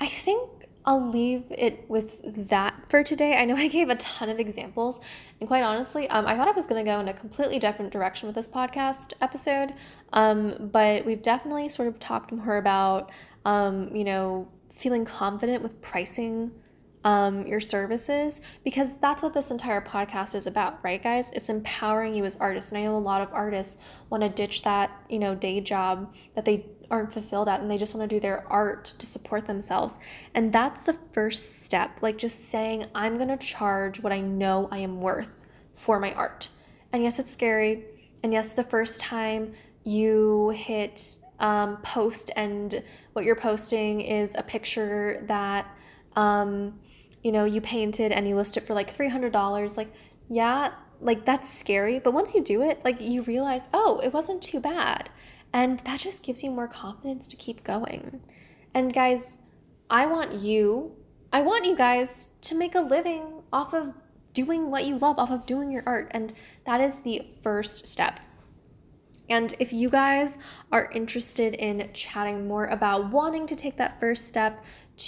I 0.00 0.06
think 0.06 0.55
I'll 0.86 1.04
leave 1.10 1.44
it 1.50 1.84
with 1.88 2.48
that 2.48 2.74
for 2.88 3.02
today. 3.02 3.36
I 3.36 3.44
know 3.44 3.56
I 3.56 3.66
gave 3.66 3.88
a 3.88 3.96
ton 3.96 4.28
of 4.28 4.38
examples, 4.38 5.00
and 5.40 5.48
quite 5.48 5.62
honestly, 5.62 6.08
um, 6.10 6.26
I 6.26 6.36
thought 6.36 6.46
I 6.46 6.52
was 6.52 6.66
going 6.66 6.84
to 6.84 6.88
go 6.88 7.00
in 7.00 7.08
a 7.08 7.12
completely 7.12 7.58
different 7.58 7.92
direction 7.92 8.28
with 8.28 8.36
this 8.36 8.46
podcast 8.46 9.12
episode, 9.20 9.74
um, 10.12 10.70
but 10.72 11.04
we've 11.04 11.22
definitely 11.22 11.68
sort 11.68 11.88
of 11.88 11.98
talked 11.98 12.30
more 12.30 12.58
about, 12.58 13.10
um, 13.44 13.94
you 13.94 14.04
know, 14.04 14.48
feeling 14.70 15.04
confident 15.04 15.62
with 15.62 15.80
pricing 15.82 16.52
um, 17.06 17.46
your 17.46 17.60
services 17.60 18.40
because 18.64 18.98
that's 18.98 19.22
what 19.22 19.32
this 19.32 19.52
entire 19.52 19.80
podcast 19.80 20.34
is 20.34 20.48
about, 20.48 20.80
right, 20.82 21.00
guys? 21.00 21.30
It's 21.30 21.48
empowering 21.48 22.14
you 22.16 22.24
as 22.24 22.34
artists. 22.36 22.72
And 22.72 22.78
I 22.78 22.82
know 22.82 22.96
a 22.96 22.98
lot 22.98 23.20
of 23.20 23.32
artists 23.32 23.76
want 24.10 24.24
to 24.24 24.28
ditch 24.28 24.62
that, 24.62 24.90
you 25.08 25.20
know, 25.20 25.36
day 25.36 25.60
job 25.60 26.12
that 26.34 26.44
they 26.44 26.66
aren't 26.90 27.12
fulfilled 27.12 27.48
at 27.48 27.60
and 27.60 27.70
they 27.70 27.78
just 27.78 27.94
want 27.94 28.08
to 28.08 28.16
do 28.16 28.20
their 28.20 28.44
art 28.50 28.92
to 28.98 29.06
support 29.06 29.46
themselves. 29.46 29.98
And 30.34 30.52
that's 30.52 30.82
the 30.82 30.92
first 31.12 31.62
step, 31.62 31.98
like 32.02 32.18
just 32.18 32.48
saying, 32.48 32.86
I'm 32.94 33.16
going 33.16 33.28
to 33.28 33.36
charge 33.36 34.00
what 34.00 34.12
I 34.12 34.20
know 34.20 34.68
I 34.70 34.78
am 34.78 35.00
worth 35.00 35.44
for 35.74 35.98
my 36.00 36.12
art. 36.14 36.48
And 36.92 37.02
yes, 37.02 37.18
it's 37.18 37.30
scary. 37.30 37.84
And 38.22 38.32
yes, 38.32 38.52
the 38.52 38.64
first 38.64 39.00
time 39.00 39.52
you 39.84 40.50
hit 40.50 41.18
um, 41.38 41.76
post 41.78 42.30
and 42.36 42.82
what 43.12 43.24
you're 43.24 43.36
posting 43.36 44.00
is 44.00 44.34
a 44.36 44.42
picture 44.42 45.24
that, 45.26 45.66
um, 46.16 46.78
you 47.22 47.32
know, 47.32 47.44
you 47.44 47.60
painted 47.60 48.12
and 48.12 48.26
you 48.26 48.36
list 48.36 48.56
it 48.56 48.66
for 48.66 48.74
like 48.74 48.94
$300, 48.94 49.76
like, 49.76 49.92
yeah, 50.28 50.70
like 51.00 51.24
that's 51.24 51.52
scary. 51.52 51.98
But 51.98 52.14
once 52.14 52.34
you 52.34 52.42
do 52.42 52.62
it, 52.62 52.84
like 52.84 53.00
you 53.00 53.22
realize, 53.22 53.68
oh, 53.74 54.00
it 54.02 54.12
wasn't 54.12 54.42
too 54.42 54.60
bad 54.60 55.10
and 55.56 55.80
that 55.80 55.98
just 55.98 56.22
gives 56.22 56.44
you 56.44 56.50
more 56.50 56.68
confidence 56.68 57.26
to 57.26 57.34
keep 57.34 57.64
going. 57.64 58.20
And 58.74 58.92
guys, 58.92 59.38
I 59.88 60.06
want 60.06 60.34
you, 60.34 60.92
I 61.32 61.40
want 61.40 61.64
you 61.64 61.74
guys 61.74 62.34
to 62.42 62.54
make 62.54 62.74
a 62.74 62.80
living 62.82 63.42
off 63.54 63.72
of 63.72 63.94
doing 64.34 64.70
what 64.70 64.84
you 64.84 64.98
love, 64.98 65.18
off 65.18 65.30
of 65.30 65.46
doing 65.46 65.72
your 65.72 65.82
art. 65.86 66.08
And 66.10 66.34
that 66.66 66.82
is 66.82 67.00
the 67.00 67.26
first 67.40 67.86
step. 67.86 68.20
And 69.30 69.54
if 69.58 69.72
you 69.72 69.88
guys 69.88 70.36
are 70.72 70.90
interested 70.92 71.54
in 71.54 71.90
chatting 71.94 72.46
more 72.46 72.66
about 72.66 73.10
wanting 73.10 73.46
to 73.46 73.56
take 73.56 73.78
that 73.78 73.98
first 73.98 74.26
step 74.26 74.62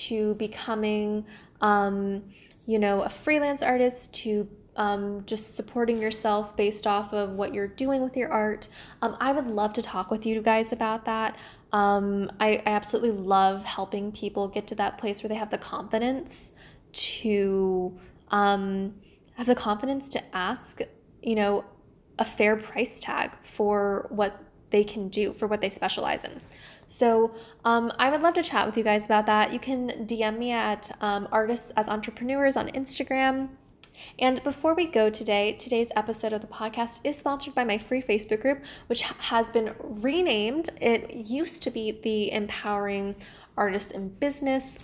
to 0.06 0.32
becoming, 0.36 1.26
um, 1.60 2.24
you 2.64 2.78
know, 2.78 3.02
a 3.02 3.10
freelance 3.10 3.62
artist, 3.62 4.14
to 4.14 4.48
um, 4.78 5.24
just 5.26 5.56
supporting 5.56 6.00
yourself 6.00 6.56
based 6.56 6.86
off 6.86 7.12
of 7.12 7.32
what 7.32 7.52
you're 7.52 7.66
doing 7.66 8.02
with 8.02 8.16
your 8.16 8.32
art, 8.32 8.68
um, 9.02 9.16
I 9.20 9.32
would 9.32 9.48
love 9.48 9.72
to 9.74 9.82
talk 9.82 10.10
with 10.10 10.24
you 10.24 10.40
guys 10.40 10.72
about 10.72 11.04
that. 11.04 11.36
Um, 11.72 12.30
I, 12.40 12.62
I 12.64 12.70
absolutely 12.70 13.10
love 13.10 13.64
helping 13.64 14.12
people 14.12 14.48
get 14.48 14.66
to 14.68 14.74
that 14.76 14.96
place 14.96 15.22
where 15.22 15.28
they 15.28 15.34
have 15.34 15.50
the 15.50 15.58
confidence 15.58 16.52
to 16.92 17.98
um, 18.28 18.94
have 19.34 19.46
the 19.46 19.54
confidence 19.54 20.08
to 20.10 20.36
ask, 20.36 20.80
you 21.22 21.34
know, 21.34 21.64
a 22.18 22.24
fair 22.24 22.56
price 22.56 23.00
tag 23.00 23.36
for 23.42 24.06
what 24.10 24.42
they 24.70 24.84
can 24.84 25.08
do, 25.08 25.32
for 25.32 25.46
what 25.46 25.60
they 25.60 25.70
specialize 25.70 26.24
in. 26.24 26.40
So 26.86 27.34
um, 27.64 27.92
I 27.98 28.10
would 28.10 28.22
love 28.22 28.34
to 28.34 28.42
chat 28.42 28.66
with 28.66 28.76
you 28.76 28.84
guys 28.84 29.06
about 29.06 29.26
that. 29.26 29.52
You 29.52 29.58
can 29.58 30.06
DM 30.06 30.38
me 30.38 30.52
at 30.52 30.90
um, 31.00 31.28
Artists 31.32 31.70
as 31.72 31.88
Entrepreneurs 31.88 32.56
on 32.56 32.68
Instagram. 32.68 33.48
And 34.18 34.42
before 34.42 34.74
we 34.74 34.86
go 34.86 35.10
today, 35.10 35.52
today's 35.52 35.90
episode 35.96 36.32
of 36.32 36.40
the 36.40 36.46
podcast 36.46 37.00
is 37.04 37.16
sponsored 37.16 37.54
by 37.54 37.64
my 37.64 37.78
free 37.78 38.02
Facebook 38.02 38.40
group, 38.40 38.64
which 38.86 39.02
has 39.02 39.50
been 39.50 39.74
renamed. 39.80 40.70
It 40.80 41.14
used 41.14 41.62
to 41.64 41.70
be 41.70 42.00
the 42.02 42.32
Empowering 42.32 43.16
Artists 43.56 43.90
in 43.90 44.08
Business 44.08 44.78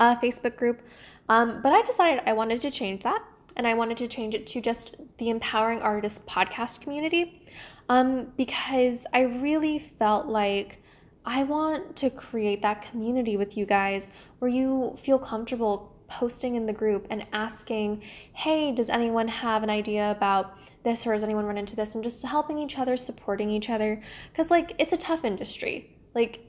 uh, 0.00 0.16
Facebook 0.16 0.56
group, 0.56 0.82
um, 1.28 1.62
but 1.62 1.72
I 1.72 1.82
decided 1.82 2.22
I 2.26 2.32
wanted 2.32 2.60
to 2.62 2.70
change 2.70 3.02
that 3.04 3.22
and 3.56 3.66
I 3.66 3.74
wanted 3.74 3.96
to 3.98 4.08
change 4.08 4.34
it 4.34 4.46
to 4.48 4.60
just 4.60 4.96
the 5.18 5.30
Empowering 5.30 5.80
Artists 5.80 6.24
podcast 6.26 6.80
community 6.80 7.44
um, 7.88 8.32
because 8.36 9.06
I 9.12 9.22
really 9.22 9.78
felt 9.78 10.26
like 10.26 10.82
I 11.24 11.44
want 11.44 11.94
to 11.96 12.10
create 12.10 12.62
that 12.62 12.82
community 12.82 13.36
with 13.36 13.56
you 13.56 13.64
guys 13.64 14.10
where 14.40 14.50
you 14.50 14.94
feel 14.96 15.18
comfortable 15.18 15.91
posting 16.12 16.56
in 16.56 16.66
the 16.66 16.72
group 16.72 17.06
and 17.08 17.26
asking, 17.32 18.02
hey, 18.34 18.70
does 18.72 18.90
anyone 18.90 19.28
have 19.28 19.62
an 19.62 19.70
idea 19.70 20.10
about 20.10 20.58
this 20.82 21.06
or 21.06 21.12
has 21.12 21.24
anyone 21.24 21.46
run 21.46 21.56
into 21.56 21.74
this? 21.74 21.94
And 21.94 22.04
just 22.04 22.22
helping 22.24 22.58
each 22.58 22.78
other, 22.78 22.96
supporting 22.98 23.48
each 23.48 23.70
other. 23.70 24.00
Because, 24.30 24.50
like, 24.50 24.74
it's 24.78 24.92
a 24.92 24.98
tough 24.98 25.24
industry. 25.24 25.96
Like, 26.14 26.40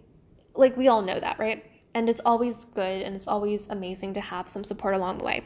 like 0.54 0.76
we 0.76 0.90
all 0.90 1.02
know 1.02 1.20
that, 1.20 1.40
right? 1.40 1.64
And 1.96 2.10
it's 2.10 2.22
always 2.26 2.66
good 2.66 3.04
and 3.04 3.16
it's 3.16 3.28
always 3.28 3.70
amazing 3.70 4.14
to 4.16 4.22
have 4.22 4.50
some 4.50 4.64
support 4.64 4.96
along 4.96 5.20
the 5.20 5.26
way. 5.26 5.44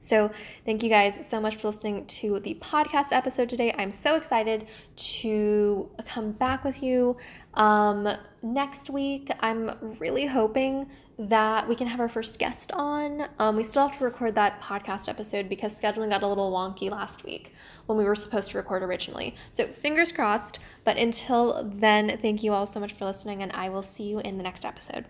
So, 0.00 0.30
thank 0.64 0.82
you 0.82 0.88
guys 0.88 1.26
so 1.28 1.40
much 1.40 1.56
for 1.56 1.68
listening 1.68 2.06
to 2.06 2.40
the 2.40 2.54
podcast 2.54 3.12
episode 3.12 3.50
today. 3.50 3.74
I'm 3.76 3.92
so 3.92 4.16
excited 4.16 4.66
to 4.96 5.90
come 6.06 6.32
back 6.32 6.64
with 6.64 6.82
you 6.82 7.18
um, 7.52 8.08
next 8.40 8.88
week. 8.88 9.30
I'm 9.40 9.96
really 9.98 10.24
hoping 10.24 10.88
that 11.18 11.68
we 11.68 11.74
can 11.74 11.88
have 11.88 11.98
our 11.98 12.08
first 12.08 12.38
guest 12.38 12.70
on. 12.72 13.26
Um, 13.38 13.56
we 13.56 13.64
still 13.64 13.88
have 13.88 13.98
to 13.98 14.04
record 14.04 14.36
that 14.36 14.60
podcast 14.60 15.08
episode 15.08 15.48
because 15.48 15.78
scheduling 15.78 16.10
got 16.10 16.22
a 16.22 16.28
little 16.28 16.52
wonky 16.52 16.90
last 16.90 17.24
week 17.24 17.54
when 17.86 17.98
we 17.98 18.04
were 18.04 18.14
supposed 18.14 18.50
to 18.50 18.56
record 18.56 18.82
originally. 18.82 19.34
So, 19.50 19.64
fingers 19.64 20.12
crossed. 20.12 20.60
But 20.84 20.96
until 20.96 21.64
then, 21.64 22.18
thank 22.22 22.42
you 22.42 22.52
all 22.52 22.66
so 22.66 22.78
much 22.78 22.92
for 22.92 23.04
listening, 23.04 23.42
and 23.42 23.52
I 23.52 23.68
will 23.68 23.82
see 23.82 24.04
you 24.04 24.20
in 24.20 24.36
the 24.36 24.44
next 24.44 24.64
episode. 24.64 25.06